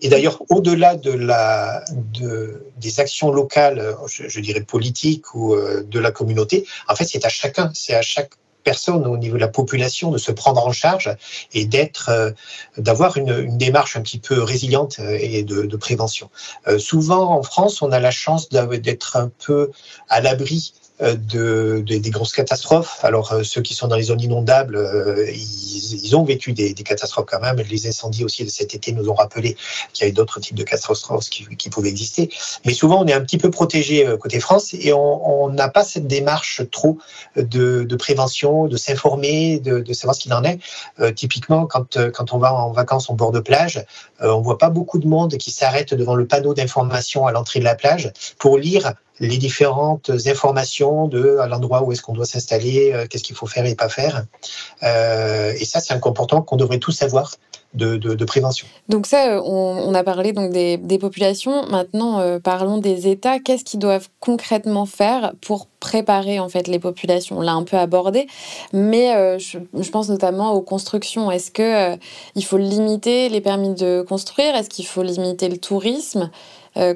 Et 0.00 0.08
d'ailleurs, 0.08 0.42
au-delà 0.50 0.96
de 0.96 1.12
la, 1.12 1.84
de, 1.92 2.66
des 2.76 3.00
actions 3.00 3.30
locales, 3.30 3.96
je, 4.06 4.40
dirais 4.40 4.60
politiques 4.60 5.34
ou 5.34 5.54
euh, 5.54 5.82
de 5.82 5.98
la 5.98 6.10
communauté, 6.10 6.66
en 6.88 6.94
fait, 6.94 7.04
c'est 7.04 7.24
à 7.24 7.28
chacun, 7.28 7.70
c'est 7.74 7.94
à 7.94 8.02
chaque 8.02 8.32
personne 8.64 9.06
au 9.06 9.16
niveau 9.18 9.34
de 9.36 9.40
la 9.40 9.48
population 9.48 10.10
de 10.10 10.18
se 10.18 10.32
prendre 10.32 10.66
en 10.66 10.72
charge 10.72 11.14
et 11.52 11.66
d'être, 11.66 12.08
euh, 12.08 12.30
d'avoir 12.78 13.16
une, 13.18 13.38
une, 13.38 13.58
démarche 13.58 13.96
un 13.96 14.00
petit 14.00 14.18
peu 14.18 14.42
résiliente 14.42 14.98
euh, 15.00 15.18
et 15.20 15.42
de, 15.42 15.62
de 15.62 15.76
prévention. 15.76 16.30
souvent 16.78 17.30
en 17.30 17.42
France, 17.42 17.82
on 17.82 17.92
a 17.92 18.00
la 18.00 18.10
chance 18.10 18.48
d'être 18.48 19.16
un 19.16 19.30
peu 19.44 19.70
à 20.08 20.20
l'abri 20.20 20.72
euh, 21.02 21.16
de, 21.16 21.82
des 21.84 22.10
grosses 22.10 22.32
catastrophes. 22.32 23.04
Alors 23.04 23.32
euh, 23.32 23.42
ceux 23.42 23.60
qui 23.62 23.74
sont 23.74 23.88
dans 23.88 23.96
les 23.96 24.04
zones 24.04 24.20
inondables, 24.20 24.76
euh, 24.76 25.28
ils, 25.28 26.04
ils, 26.04 26.14
ont 26.14 26.22
vécu 26.22 26.52
des, 26.52 26.72
des, 26.72 26.82
catastrophes 26.84 27.26
quand 27.26 27.40
même. 27.40 27.56
Les 27.68 27.88
incendies 27.88 28.24
aussi 28.24 28.44
de 28.44 28.48
cet 28.48 28.76
été 28.76 28.92
nous 28.92 29.08
ont 29.08 29.14
rappelé 29.14 29.56
qu'il 29.92 30.02
y 30.02 30.04
avait 30.04 30.12
d'autres 30.12 30.38
types 30.38 30.54
de 30.54 30.62
catastrophes 30.62 31.28
qui, 31.30 31.48
qui, 31.56 31.68
pouvaient 31.68 31.88
exister. 31.88 32.30
Mais 32.64 32.74
souvent 32.74 33.02
on 33.02 33.08
est 33.08 33.12
un 33.12 33.22
petit 33.22 33.38
peu 33.38 33.50
protégé 33.50 34.06
côté 34.20 34.38
France 34.38 34.72
et 34.72 34.92
on 34.92 35.48
n'a 35.48 35.68
pas 35.68 35.82
cette 35.82 36.06
démarche 36.06 36.62
trop 36.70 36.98
de, 37.34 37.82
de 37.82 37.96
prévention, 37.96 38.68
de 38.68 38.76
s'informer, 38.76 39.58
de, 39.58 39.80
de, 39.80 39.92
savoir 39.92 40.14
ce 40.14 40.20
qu'il 40.20 40.32
en 40.32 40.44
est. 40.44 40.60
typiquement 41.16 41.66
quand, 41.66 41.98
quand 42.12 42.32
on 42.32 42.38
va 42.38 42.54
en 42.54 42.70
vacances 42.70 43.10
en 43.10 43.14
bord 43.14 43.32
de 43.32 43.40
plage, 43.40 43.84
on 44.20 44.40
voit 44.42 44.58
pas 44.58 44.70
beaucoup 44.70 45.00
de 45.00 45.08
monde 45.08 45.36
qui 45.38 45.50
s'arrête 45.50 45.92
devant 45.92 46.14
le 46.14 46.28
panneau 46.28 46.54
d'information 46.54 47.26
à 47.26 47.32
l'entrée 47.32 47.58
de 47.58 47.64
la 47.64 47.74
plage 47.74 48.12
pour 48.38 48.58
lire 48.58 48.94
les 49.20 49.38
différentes 49.38 50.10
informations 50.26 51.06
de 51.06 51.38
à 51.38 51.46
l'endroit 51.46 51.82
où 51.82 51.92
est-ce 51.92 52.02
qu'on 52.02 52.14
doit 52.14 52.26
s'installer, 52.26 52.92
euh, 52.92 53.06
qu'est-ce 53.08 53.22
qu'il 53.22 53.36
faut 53.36 53.46
faire 53.46 53.64
et 53.66 53.74
pas 53.74 53.88
faire. 53.88 54.24
Euh, 54.82 55.52
et 55.58 55.64
ça, 55.64 55.80
c'est 55.80 55.94
un 55.94 55.98
comportement 55.98 56.42
qu'on 56.42 56.56
devrait 56.56 56.78
tous 56.78 57.02
avoir 57.02 57.32
de, 57.74 58.24
prévention. 58.24 58.68
Donc 58.88 59.06
ça, 59.06 59.32
euh, 59.32 59.40
on, 59.44 59.92
a 59.94 60.04
parlé 60.04 60.32
donc 60.32 60.52
des, 60.52 60.98
populations. 61.00 61.66
Maintenant, 61.66 62.38
parlons 62.40 62.78
des 62.78 63.08
États. 63.08 63.40
Qu'est-ce 63.40 63.64
qu'ils 63.64 63.80
doivent 63.80 64.08
concrètement 64.20 64.86
faire 64.86 65.32
pour 65.40 65.66
préparer 65.80 66.38
en 66.38 66.48
fait 66.48 66.68
les 66.68 66.78
populations? 66.78 67.38
On 67.38 67.40
l'a 67.40 67.54
un 67.54 67.64
peu 67.64 67.76
abordé, 67.76 68.28
mais 68.72 69.38
je, 69.40 69.58
je, 69.76 69.90
pense 69.90 70.08
notamment 70.08 70.52
aux 70.52 70.62
constructions. 70.62 71.32
Est-ce 71.32 71.50
que 71.50 71.98
il 72.36 72.44
faut 72.44 72.58
limiter 72.58 73.28
les 73.28 73.40
permis 73.40 73.74
de 73.74 74.04
construire? 74.08 74.54
Est-ce 74.54 74.70
qu'il 74.70 74.86
faut 74.86 75.02
limiter 75.02 75.48
le 75.48 75.58
tourisme? 75.58 76.30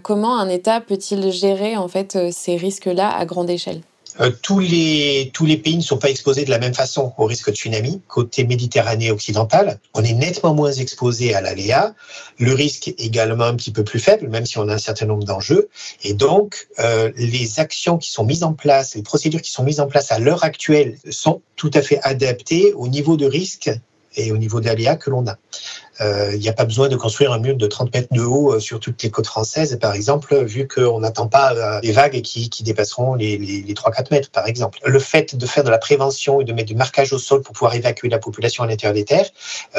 Comment 0.02 0.38
un 0.38 0.48
État 0.48 0.80
peut-il 0.80 1.30
gérer 1.30 1.76
en 1.76 1.88
fait 1.88 2.18
ces 2.32 2.56
risques-là 2.56 3.08
à 3.16 3.24
grande 3.24 3.50
échelle? 3.50 3.80
Euh, 4.20 4.32
tous, 4.42 4.58
les, 4.58 5.30
tous 5.32 5.46
les 5.46 5.56
pays 5.56 5.76
ne 5.76 5.82
sont 5.82 5.98
pas 5.98 6.10
exposés 6.10 6.44
de 6.44 6.50
la 6.50 6.58
même 6.58 6.74
façon 6.74 7.12
au 7.18 7.26
risque 7.26 7.50
de 7.50 7.54
tsunami. 7.54 8.02
Côté 8.08 8.44
Méditerranée 8.44 9.10
occidentale, 9.10 9.78
on 9.94 10.02
est 10.02 10.12
nettement 10.12 10.54
moins 10.54 10.72
exposé 10.72 11.34
à 11.34 11.40
l'aléa. 11.40 11.94
Le 12.38 12.52
risque 12.52 12.88
est 12.88 13.00
également 13.00 13.44
un 13.44 13.54
petit 13.54 13.70
peu 13.70 13.84
plus 13.84 14.00
faible, 14.00 14.28
même 14.28 14.44
si 14.44 14.58
on 14.58 14.68
a 14.68 14.74
un 14.74 14.78
certain 14.78 15.06
nombre 15.06 15.24
d'enjeux. 15.24 15.68
Et 16.02 16.14
donc, 16.14 16.68
euh, 16.80 17.12
les 17.16 17.60
actions 17.60 17.96
qui 17.96 18.10
sont 18.10 18.24
mises 18.24 18.42
en 18.42 18.54
place, 18.54 18.96
les 18.96 19.02
procédures 19.02 19.42
qui 19.42 19.52
sont 19.52 19.62
mises 19.62 19.80
en 19.80 19.86
place 19.86 20.10
à 20.10 20.18
l'heure 20.18 20.42
actuelle 20.42 20.98
sont 21.10 21.40
tout 21.54 21.70
à 21.74 21.82
fait 21.82 22.00
adaptées 22.02 22.72
au 22.74 22.88
niveau 22.88 23.16
de 23.16 23.26
risque 23.26 23.70
et 24.16 24.32
au 24.32 24.38
niveau 24.38 24.60
d'aléa 24.60 24.96
que 24.96 25.10
l'on 25.10 25.26
a. 25.28 25.36
Euh, 26.00 26.30
il 26.34 26.40
n'y 26.40 26.48
a 26.48 26.52
pas 26.52 26.64
besoin 26.64 26.88
de 26.88 26.96
construire 26.96 27.32
un 27.32 27.38
mur 27.38 27.56
de 27.56 27.66
30 27.66 27.92
mètres 27.92 28.12
de 28.12 28.22
haut 28.22 28.54
euh, 28.54 28.60
sur 28.60 28.78
toutes 28.80 29.02
les 29.02 29.10
côtes 29.10 29.26
françaises, 29.26 29.76
par 29.80 29.94
exemple, 29.94 30.44
vu 30.44 30.68
qu'on 30.68 31.00
n'attend 31.00 31.26
pas 31.26 31.54
euh, 31.54 31.80
des 31.80 31.92
vagues 31.92 32.20
qui, 32.22 32.48
dépasseront 32.62 33.14
les, 33.14 33.36
les, 33.38 33.62
les 33.62 33.74
3-4 33.74 34.06
mètres, 34.10 34.30
par 34.30 34.46
exemple. 34.46 34.78
Le 34.84 34.98
fait 34.98 35.36
de 35.36 35.46
faire 35.46 35.64
de 35.64 35.70
la 35.70 35.78
prévention 35.78 36.40
et 36.40 36.44
de 36.44 36.52
mettre 36.52 36.68
du 36.68 36.74
marquage 36.74 37.12
au 37.12 37.18
sol 37.18 37.42
pour 37.42 37.52
pouvoir 37.52 37.74
évacuer 37.74 38.08
la 38.08 38.18
population 38.18 38.64
à 38.64 38.66
l'intérieur 38.66 38.94
des 38.94 39.04
terres, 39.04 39.28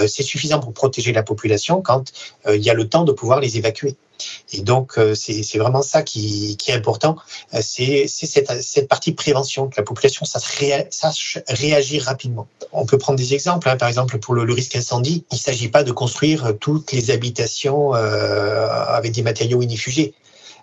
c'est 0.07 0.23
suffisant 0.23 0.59
pour 0.59 0.73
protéger 0.73 1.11
la 1.13 1.23
population 1.23 1.81
quand 1.81 2.11
il 2.47 2.61
y 2.61 2.69
a 2.69 2.73
le 2.73 2.87
temps 2.87 3.03
de 3.03 3.11
pouvoir 3.11 3.39
les 3.39 3.57
évacuer. 3.57 3.95
Et 4.53 4.61
donc, 4.61 4.97
euh, 4.97 5.15
c'est 5.15 5.57
vraiment 5.57 5.81
ça 5.81 6.01
qui, 6.01 6.57
est 6.67 6.73
important. 6.73 7.15
Euh, 7.53 7.59
c'est 7.61 8.07
cette, 8.07 8.87
partie 8.87 9.11
de 9.11 9.15
prévention, 9.15 9.67
que 9.67 9.75
la 9.77 9.83
population 9.83 10.25
sache, 10.25 11.39
réagir 11.47 12.03
rapidement. 12.03 12.47
On 12.71 12.85
peut 12.85 12.97
prendre 12.97 13.17
des 13.17 13.33
exemples. 13.33 13.69
Hein. 13.69 13.77
Par 13.77 13.87
exemple, 13.87 14.19
pour 14.19 14.33
le, 14.33 14.51
risque 14.53 14.75
incendie, 14.75 15.25
il 15.31 15.35
ne 15.35 15.39
s'agit 15.39 15.69
pas 15.69 15.83
de 15.83 15.91
construire 15.91 16.53
toutes 16.59 16.91
les 16.91 17.11
habitations 17.11 17.93
euh, 17.95 18.67
avec 18.69 19.11
des 19.11 19.21
matériaux 19.21 19.61
inifugés. 19.61 20.13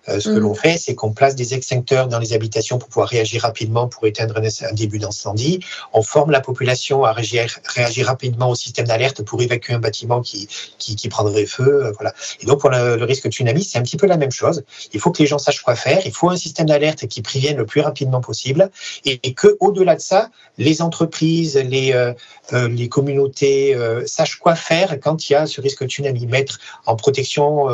Euh, 0.08 0.20
ce 0.20 0.28
que 0.28 0.38
l'on 0.38 0.52
mm. 0.52 0.56
fait, 0.56 0.78
c'est 0.78 0.94
qu'on 0.94 1.12
place 1.12 1.34
des 1.34 1.54
extincteurs 1.54 2.08
dans 2.08 2.18
les 2.18 2.32
habitations 2.32 2.78
pour 2.78 2.88
pouvoir 2.88 3.08
réagir 3.08 3.42
rapidement 3.42 3.88
pour 3.88 4.06
éteindre 4.06 4.36
un, 4.36 4.72
début 4.72 4.98
d'incendie. 4.98 5.60
On 5.92 6.02
forme 6.02 6.30
la 6.30 6.40
population 6.40 7.04
à 7.04 7.12
réagir, 7.12 7.58
réagir 7.64 8.06
rapidement 8.06 8.50
au 8.50 8.54
système 8.54 8.86
d'alerte 8.86 9.22
pour 9.22 9.40
évacuer 9.42 9.74
un 9.74 9.78
bâtiment 9.78 10.20
qui, 10.20 10.48
qui, 10.78 10.96
qui 10.96 11.08
prendrait 11.08 11.46
feu. 11.46 11.86
Euh, 11.86 11.92
voilà. 11.92 12.14
Et 12.40 12.46
donc, 12.46 12.60
pour 12.60 12.70
le, 12.70 13.04
risque 13.04 13.26
de 13.26 13.30
tsunami, 13.30 13.64
c'est 13.64 13.78
un 13.78 13.82
petit 13.82 13.96
peu 13.96 14.06
la 14.06 14.16
même 14.16 14.32
chose. 14.32 14.64
Il 14.92 15.00
faut 15.00 15.10
que 15.10 15.22
les 15.22 15.26
gens 15.26 15.38
sachent 15.38 15.62
quoi 15.62 15.76
faire. 15.76 16.00
Il 16.04 16.12
faut 16.12 16.30
un 16.30 16.36
système 16.36 16.66
d'alerte 16.66 17.06
qui 17.06 17.22
prévienne 17.22 17.56
le 17.56 17.66
plus 17.66 17.80
rapidement 17.80 18.20
possible 18.20 18.70
et, 19.04 19.20
et 19.22 19.34
que, 19.34 19.56
au-delà 19.60 19.94
de 19.96 20.00
ça, 20.00 20.30
les 20.58 20.82
entreprises, 20.82 21.56
les, 21.56 21.92
euh, 21.92 22.12
euh 22.52 22.68
les 22.68 22.88
communautés 22.88 23.74
euh, 23.74 24.04
sachent 24.06 24.36
quoi 24.36 24.54
faire 24.54 24.98
quand 25.00 25.28
il 25.28 25.32
y 25.34 25.36
a 25.36 25.46
ce 25.46 25.60
risque 25.60 25.82
de 25.82 25.88
tsunami. 25.88 26.26
Mettre 26.26 26.58
en 26.86 26.96
protection 26.96 27.68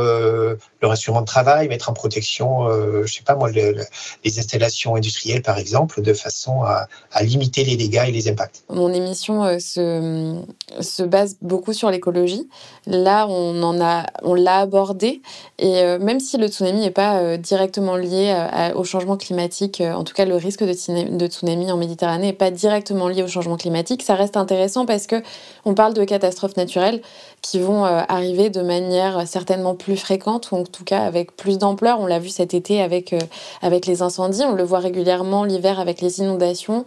le 0.82 0.88
instrument 0.90 1.20
de 1.20 1.26
travail, 1.26 1.68
mettre 1.68 1.88
en 1.88 1.92
protection, 1.92 2.68
euh, 2.68 3.06
je 3.06 3.14
sais 3.14 3.22
pas 3.22 3.36
moi, 3.36 3.50
les 3.50 4.38
installations 4.38 4.96
industrielles 4.96 5.42
par 5.42 5.58
exemple, 5.58 6.02
de 6.02 6.12
façon 6.12 6.62
à, 6.62 6.86
limiter 7.22 7.64
les 7.64 7.76
dégâts 7.76 8.04
et 8.08 8.10
les 8.10 8.28
impacts. 8.28 8.64
Mon 8.68 8.92
émission 8.92 9.44
euh, 9.44 9.58
se, 9.58 10.34
se 10.80 11.02
base 11.02 11.36
beaucoup 11.40 11.72
sur 11.72 11.90
l'écologie. 11.90 12.48
Là, 12.86 13.26
on 13.28 13.62
en 13.62 13.80
a, 13.80 14.06
on 14.22 14.34
l'a 14.34 14.58
abordé 14.58 15.22
et 15.58 15.82
euh, 15.82 15.98
même 15.98 16.18
si 16.18 16.36
le 16.36 16.48
tsunami 16.48 16.80
n'est 16.80 16.90
pas 16.90 17.18
euh, 17.18 17.36
directement 17.36 17.96
lié 17.96 18.34
au 18.74 18.84
changement 18.84 19.16
climatique, 19.16 19.80
en 19.80 20.04
tout 20.04 20.14
cas 20.14 20.24
le 20.24 20.36
risque 20.36 20.64
de, 20.64 21.16
de 21.16 21.26
tsunami 21.26 21.70
en 21.70 21.76
Méditerranée 21.76 22.28
n'est 22.28 22.32
pas 22.32 22.50
directement 22.50 23.08
lié 23.08 23.22
au 23.22 23.28
changement 23.28 23.56
climatique, 23.56 24.02
ça 24.02 24.14
reste 24.14 24.36
intéressant 24.36 24.86
parce 24.86 25.06
que 25.06 25.22
on 25.64 25.74
parle 25.74 25.94
de 25.94 26.04
catastrophes 26.04 26.56
naturelles 26.56 27.02
qui 27.40 27.60
vont 27.60 27.84
arriver 27.84 28.50
de 28.50 28.62
manière 28.62 29.26
certainement 29.26 29.74
plus 29.74 29.96
fréquente 29.96 30.50
ou 30.52 30.56
tout 30.72 30.84
cas 30.84 31.04
avec 31.04 31.36
plus 31.36 31.58
d'ampleur. 31.58 32.00
On 32.00 32.06
l'a 32.06 32.18
vu 32.18 32.28
cet 32.28 32.54
été 32.54 32.82
avec, 32.82 33.14
avec 33.62 33.86
les 33.86 34.02
incendies, 34.02 34.42
on 34.42 34.54
le 34.54 34.64
voit 34.64 34.80
régulièrement 34.80 35.44
l'hiver 35.44 35.78
avec 35.78 36.00
les 36.00 36.18
inondations. 36.18 36.84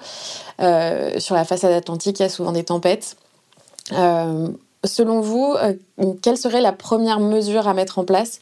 sur 0.59 1.35
la 1.35 1.45
façade 1.45 1.71
atlantique, 1.71 2.19
il 2.19 2.23
y 2.23 2.25
a 2.25 2.29
souvent 2.29 2.51
des 2.51 2.65
tempêtes. 2.65 3.15
Euh, 3.91 4.49
selon 4.83 5.21
vous, 5.21 5.55
euh, 5.57 5.73
quelle 6.21 6.37
serait 6.37 6.61
la 6.61 6.71
première 6.71 7.19
mesure 7.19 7.67
à 7.67 7.73
mettre 7.73 7.99
en 7.99 8.05
place 8.05 8.41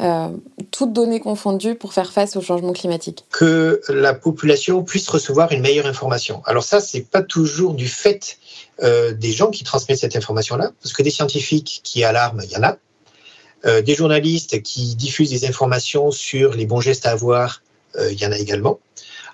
euh, 0.00 0.28
toutes 0.70 0.92
données 0.92 1.20
confondues 1.20 1.76
pour 1.76 1.92
faire 1.92 2.12
face 2.12 2.36
au 2.36 2.40
changement 2.40 2.72
climatique? 2.72 3.24
Que 3.30 3.80
la 3.88 4.14
population 4.14 4.82
puisse 4.82 5.08
recevoir 5.08 5.52
une 5.52 5.60
meilleure 5.60 5.86
information. 5.86 6.42
Alors 6.46 6.64
ça, 6.64 6.80
c'est 6.80 7.02
pas 7.02 7.22
toujours 7.22 7.74
du 7.74 7.88
fait 7.88 8.38
des 8.82 9.30
gens 9.30 9.52
qui 9.52 9.62
transmettent 9.62 10.00
cette 10.00 10.16
information-là, 10.16 10.72
parce 10.82 10.92
que 10.92 11.04
des 11.04 11.10
scientifiques 11.10 11.80
qui 11.84 12.02
alarment, 12.02 12.40
il 12.42 12.50
y 12.50 12.56
en 12.56 12.64
a. 12.64 12.76
des 13.64 13.94
journalistes 13.94 14.62
qui 14.62 14.94
diffusent 14.94 15.30
des 15.30 15.46
informations 15.46 16.10
sur 16.10 16.54
les 16.54 16.66
bons 16.66 16.80
gestes 16.80 17.06
à 17.06 17.12
avoir, 17.12 17.62
il 17.98 18.20
y 18.20 18.26
en 18.26 18.32
a 18.32 18.38
également. 18.38 18.78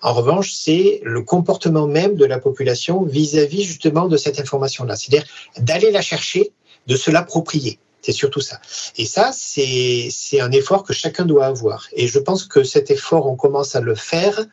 En 0.03 0.15
revanche, 0.15 0.53
c'est 0.53 1.01
le 1.05 1.23
comportement 1.23 1.87
même 1.87 2.17
de 2.17 2.25
la 2.25 2.39
population 2.39 3.03
vis-à-vis 3.03 3.65
justement 3.65 4.09
de 4.09 4.17
cette 4.17 4.41
information-là. 4.41 4.97
C'est-à-dire 4.97 5.27
d'aller 5.59 5.91
la 5.91 6.01
chercher, 6.01 6.53
de 6.87 6.97
se 6.97 7.11
l'approprier. 7.11 7.79
C'est 8.03 8.13
surtout 8.13 8.41
ça. 8.41 8.61
Et 8.97 9.05
ça, 9.05 9.31
c'est 9.35 10.41
un 10.41 10.51
effort 10.53 10.85
que 10.85 10.95
chacun 10.95 11.27
doit 11.27 11.47
avoir. 11.47 11.87
Et 11.93 12.07
je 12.09 12.19
pense 12.19 12.45
que 12.45 12.65
cet 12.65 12.91
effort, 12.91 13.27
on 13.27 13.37
commence 13.37 13.77
à 13.77 13.81
le 13.81 13.95
faire 13.95 14.47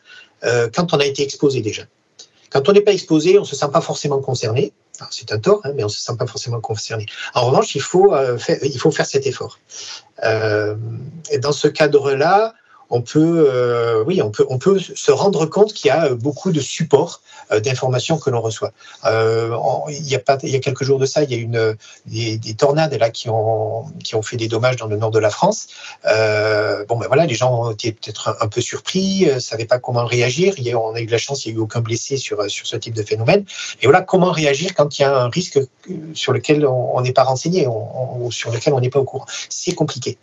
euh, 0.44 0.70
quand 0.74 0.94
on 0.94 0.98
a 0.98 1.06
été 1.06 1.24
exposé 1.24 1.62
déjà. 1.62 1.84
Quand 2.50 2.68
on 2.68 2.74
n'est 2.74 2.82
pas 2.82 2.94
exposé, 2.94 3.38
on 3.38 3.42
ne 3.42 3.48
se 3.48 3.56
sent 3.56 3.70
pas 3.72 3.82
forcément 3.82 4.20
concerné. 4.20 4.74
C'est 5.12 5.32
un 5.32 5.40
tort, 5.40 5.62
hein, 5.64 5.72
mais 5.76 5.84
on 5.84 5.88
ne 5.88 5.92
se 5.92 6.00
sent 6.00 6.14
pas 6.18 6.28
forcément 6.28 6.60
concerné. 6.60 7.06
En 7.34 7.46
revanche, 7.48 7.76
il 7.76 7.82
faut, 7.82 8.14
euh, 8.14 8.38
faire, 8.38 9.06
cet 9.06 9.28
effort. 9.28 9.60
Euh, 10.24 10.76
et 11.30 11.40
dans 11.40 11.52
ce 11.52 11.68
cadre-là, 11.68 12.56
on 12.90 13.02
peut, 13.02 13.50
euh, 13.50 14.04
oui, 14.06 14.22
on 14.22 14.32
peut, 14.32 14.46
on 14.50 14.58
peut 14.58 14.80
se 14.80 15.12
rendre 15.12 15.46
compte 15.46 15.74
qu'il 15.74 15.90
y 15.90 15.92
a 15.92 16.10
beaucoup 16.14 16.52
de 16.52 16.62
supports 16.62 17.22
euh, 17.52 17.60
d'informations 17.60 18.18
que 18.18 18.30
l'on 18.30 18.42
reçoit. 18.42 18.72
Euh, 19.06 19.56
il 19.90 20.08
y 20.08 20.16
a 20.16 20.20
pas, 20.20 20.38
il 20.44 20.50
y 20.50 20.56
a 20.56 20.60
quelques 20.60 20.84
jours 20.84 21.00
de 21.00 21.06
ça, 21.06 21.24
il 21.24 21.32
y 21.32 21.36
a 21.36 21.38
une 21.38 21.76
des, 22.06 22.38
des, 22.38 22.54
tornades 22.54 22.94
là 22.94 23.10
qui 23.10 23.30
ont 23.30 23.86
qui 24.04 24.16
ont 24.16 24.22
fait 24.22 24.38
des 24.38 24.48
dommages 24.48 24.78
dans 24.78 24.88
le 24.88 24.98
nord 24.98 25.12
de 25.12 25.20
la 25.20 25.30
France. 25.30 25.68
bon, 26.04 26.98
ben 26.98 27.08
voilà, 27.08 27.26
les 27.26 27.36
gens 27.36 27.72
étaient 27.72 27.92
peut-être 27.92 28.38
un, 28.40 28.48
peu 28.48 28.62
surpris, 28.62 29.28
ne 29.34 29.40
savaient 29.40 29.66
pas 29.66 29.80
comment 29.80 30.06
réagir. 30.06 30.54
Il 30.58 30.64
y 30.64 30.72
a, 30.72 30.80
on 30.80 30.94
a 30.96 31.02
eu 31.02 31.06
de 31.06 31.12
la 31.12 31.18
chance, 31.18 31.46
il 31.46 31.50
n'y 31.50 31.56
a 31.56 31.58
eu 31.60 31.62
aucun 31.62 31.82
blessé 31.82 32.18
sur 32.18 32.50
sur 32.50 32.66
ce 32.68 32.78
type 32.78 32.94
de 32.94 33.04
phénomène. 33.04 33.46
Et 33.82 33.86
voilà, 33.86 34.02
comment 34.02 34.32
réagir 34.32 34.74
quand 34.74 34.98
il 34.98 35.02
y 35.02 35.06
a 35.06 35.16
un 35.16 35.30
risque 35.30 35.60
sur 36.14 36.34
lequel 36.34 36.66
on 36.66 37.02
n'est 37.02 37.14
pas 37.14 37.24
renseigné 37.24 37.68
ou 37.68 38.32
sur 38.32 38.52
lequel 38.52 38.74
on 38.74 38.80
n'est 38.80 38.90
pas 38.90 39.00
au 39.00 39.06
courant. 39.06 39.26
C'est 39.50 39.74
compliqué. 39.74 40.18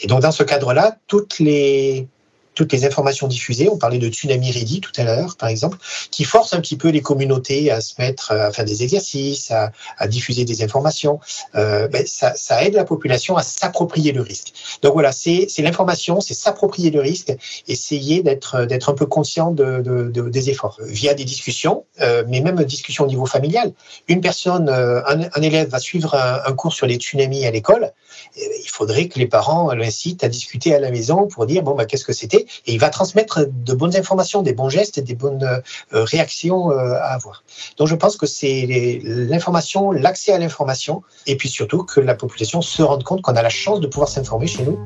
Et 0.00 0.06
donc 0.06 0.20
dans 0.20 0.32
ce 0.32 0.42
cadre-là, 0.42 0.96
toutes 1.06 1.38
les 1.38 2.06
toutes 2.54 2.72
les 2.72 2.84
informations 2.84 3.28
diffusées. 3.28 3.68
On 3.68 3.78
parlait 3.78 3.98
de 3.98 4.08
tsunami 4.08 4.50
ready 4.50 4.80
tout 4.80 4.92
à 4.96 5.04
l'heure, 5.04 5.36
par 5.36 5.48
exemple, 5.48 5.78
qui 6.10 6.24
force 6.24 6.52
un 6.52 6.60
petit 6.60 6.76
peu 6.76 6.88
les 6.88 7.00
communautés 7.00 7.70
à 7.70 7.80
se 7.80 7.94
mettre 7.98 8.32
à 8.32 8.52
faire 8.52 8.64
des 8.64 8.82
exercices, 8.82 9.50
à, 9.50 10.06
diffuser 10.06 10.44
des 10.44 10.62
informations. 10.62 11.20
Euh, 11.54 11.88
ben, 11.88 12.04
ça, 12.06 12.64
aide 12.64 12.74
la 12.74 12.84
population 12.84 13.36
à 13.36 13.42
s'approprier 13.42 14.12
le 14.12 14.22
risque. 14.22 14.52
Donc 14.82 14.94
voilà, 14.94 15.12
c'est 15.12 15.48
l'information, 15.58 16.20
c'est 16.20 16.34
s'approprier 16.34 16.90
le 16.90 17.00
risque, 17.00 17.32
essayer 17.68 18.22
d'être 18.22 18.56
un 18.88 18.94
peu 18.94 19.06
conscient 19.06 19.50
de, 19.50 19.80
de, 19.80 20.28
des 20.28 20.50
efforts 20.50 20.78
via 20.82 21.14
des 21.14 21.24
discussions, 21.24 21.84
euh, 22.00 22.24
mais 22.28 22.40
même 22.40 22.62
discussions 22.64 23.04
au 23.04 23.08
niveau 23.08 23.26
familial. 23.26 23.72
Une 24.08 24.20
personne, 24.20 24.68
euh, 24.68 25.02
un, 25.06 25.42
élève 25.42 25.68
va 25.68 25.78
suivre 25.78 26.14
un, 26.14 26.40
un, 26.46 26.52
cours 26.52 26.72
sur 26.72 26.86
les 26.86 26.96
tsunamis 26.96 27.46
à 27.46 27.50
l'école. 27.50 27.92
Il 28.36 28.68
faudrait 28.68 29.08
que 29.08 29.18
les 29.18 29.26
parents 29.26 29.72
l'incitent 29.72 30.24
à 30.24 30.28
discuter 30.28 30.74
à 30.74 30.80
la 30.80 30.90
maison 30.90 31.26
pour 31.26 31.46
dire 31.46 31.62
bon 31.62 31.74
bah 31.74 31.86
qu'est-ce 31.86 32.04
que 32.04 32.12
c'était? 32.12 32.39
Et 32.66 32.74
il 32.74 32.78
va 32.78 32.90
transmettre 32.90 33.46
de 33.48 33.74
bonnes 33.74 33.96
informations, 33.96 34.42
des 34.42 34.52
bons 34.52 34.68
gestes 34.68 34.98
et 34.98 35.02
des 35.02 35.14
bonnes 35.14 35.42
euh, 35.42 35.60
réactions 35.92 36.70
euh, 36.70 36.94
à 36.94 37.14
avoir. 37.14 37.44
Donc 37.76 37.88
je 37.88 37.94
pense 37.94 38.16
que 38.16 38.26
c'est 38.26 39.00
l'information, 39.04 39.92
l'accès 39.92 40.32
à 40.32 40.38
l'information, 40.38 41.02
et 41.26 41.36
puis 41.36 41.48
surtout 41.48 41.84
que 41.84 42.00
la 42.00 42.14
population 42.14 42.62
se 42.62 42.82
rende 42.82 43.04
compte 43.04 43.22
qu'on 43.22 43.36
a 43.36 43.42
la 43.42 43.48
chance 43.48 43.80
de 43.80 43.86
pouvoir 43.86 44.08
s'informer 44.08 44.46
chez 44.46 44.64
nous 44.64 44.78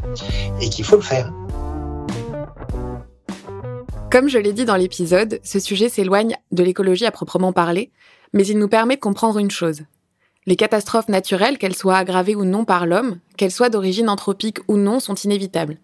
et 0.61 0.69
qu'il 0.69 0.85
faut 0.85 0.97
le 0.97 1.03
faire. 1.03 1.33
Comme 4.11 4.29
je 4.29 4.39
l'ai 4.39 4.53
dit 4.53 4.65
dans 4.65 4.77
l'épisode, 4.77 5.41
ce 5.43 5.59
sujet 5.59 5.89
s'éloigne 5.89 6.37
de 6.53 6.63
l'écologie 6.63 7.05
à 7.05 7.11
proprement 7.11 7.53
parler, 7.53 7.91
mais 8.33 8.47
il 8.47 8.59
nous 8.59 8.69
permet 8.69 8.95
de 8.95 9.01
comprendre 9.01 9.39
une 9.39 9.51
chose. 9.51 9.83
Les 10.47 10.57
catastrophes 10.57 11.09
naturelles, 11.09 11.59
qu'elles 11.59 11.75
soient 11.75 11.97
aggravées 11.97 12.37
ou 12.37 12.45
non 12.45 12.65
par 12.65 12.87
l'homme, 12.87 13.19
qu'elles 13.37 13.51
soient 13.51 13.71
d'origine 13.71 14.09
anthropique 14.09 14.59
ou 14.69 14.77
non, 14.77 15.01
sont 15.01 15.15
inévitables. 15.15 15.79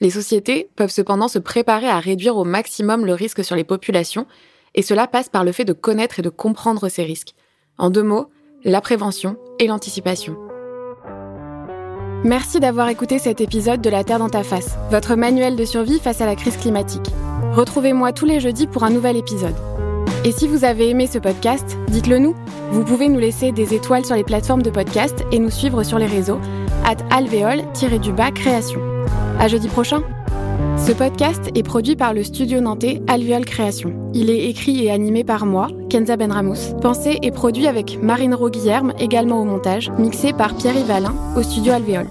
Les 0.00 0.10
sociétés 0.10 0.68
peuvent 0.76 0.90
cependant 0.90 1.28
se 1.28 1.38
préparer 1.38 1.88
à 1.88 1.98
réduire 1.98 2.36
au 2.36 2.44
maximum 2.44 3.06
le 3.06 3.14
risque 3.14 3.42
sur 3.42 3.56
les 3.56 3.64
populations, 3.64 4.26
et 4.74 4.82
cela 4.82 5.06
passe 5.06 5.30
par 5.30 5.42
le 5.42 5.52
fait 5.52 5.64
de 5.64 5.72
connaître 5.72 6.18
et 6.18 6.22
de 6.22 6.28
comprendre 6.28 6.88
ces 6.88 7.02
risques. 7.02 7.34
En 7.78 7.88
deux 7.88 8.02
mots, 8.02 8.28
la 8.64 8.80
prévention 8.80 9.36
et 9.58 9.66
l'anticipation. 9.66 10.36
Merci 12.24 12.60
d'avoir 12.60 12.88
écouté 12.88 13.18
cet 13.18 13.40
épisode 13.40 13.80
de 13.80 13.88
La 13.88 14.04
Terre 14.04 14.18
dans 14.18 14.28
ta 14.28 14.42
face, 14.42 14.76
votre 14.90 15.14
manuel 15.14 15.56
de 15.56 15.64
survie 15.64 16.00
face 16.00 16.20
à 16.20 16.26
la 16.26 16.34
crise 16.34 16.56
climatique. 16.56 17.06
Retrouvez-moi 17.52 18.12
tous 18.12 18.26
les 18.26 18.40
jeudis 18.40 18.66
pour 18.66 18.84
un 18.84 18.90
nouvel 18.90 19.16
épisode. 19.16 19.54
Et 20.24 20.32
si 20.32 20.48
vous 20.48 20.64
avez 20.64 20.90
aimé 20.90 21.06
ce 21.06 21.18
podcast, 21.18 21.76
dites-le 21.88 22.18
nous. 22.18 22.34
Vous 22.70 22.84
pouvez 22.84 23.08
nous 23.08 23.20
laisser 23.20 23.52
des 23.52 23.74
étoiles 23.74 24.04
sur 24.04 24.16
les 24.16 24.24
plateformes 24.24 24.62
de 24.62 24.70
podcast 24.70 25.24
et 25.30 25.38
nous 25.38 25.50
suivre 25.50 25.84
sur 25.84 25.98
les 25.98 26.06
réseaux 26.06 26.40
at 26.84 26.96
alvéole-du-bas 27.10 28.32
création. 28.32 28.80
À 29.38 29.48
jeudi 29.48 29.68
prochain. 29.68 30.02
Ce 30.78 30.92
podcast 30.92 31.50
est 31.54 31.62
produit 31.62 31.94
par 31.94 32.14
le 32.14 32.22
studio 32.22 32.60
nantais 32.60 33.02
Alvéole 33.06 33.44
Création. 33.44 33.92
Il 34.14 34.30
est 34.30 34.48
écrit 34.48 34.84
et 34.84 34.90
animé 34.90 35.24
par 35.24 35.44
moi, 35.44 35.68
Kenza 35.90 36.16
Benramous. 36.16 36.74
Pensé 36.80 37.18
et 37.22 37.30
produit 37.30 37.66
avec 37.66 37.98
Marine 38.02 38.34
Roguillerme, 38.34 38.92
également 38.98 39.40
au 39.40 39.44
montage, 39.44 39.90
mixé 39.98 40.32
par 40.32 40.56
Pierre 40.56 40.76
Yvalin 40.76 41.14
au 41.36 41.42
studio 41.42 41.72
Alvéole. 41.72 42.08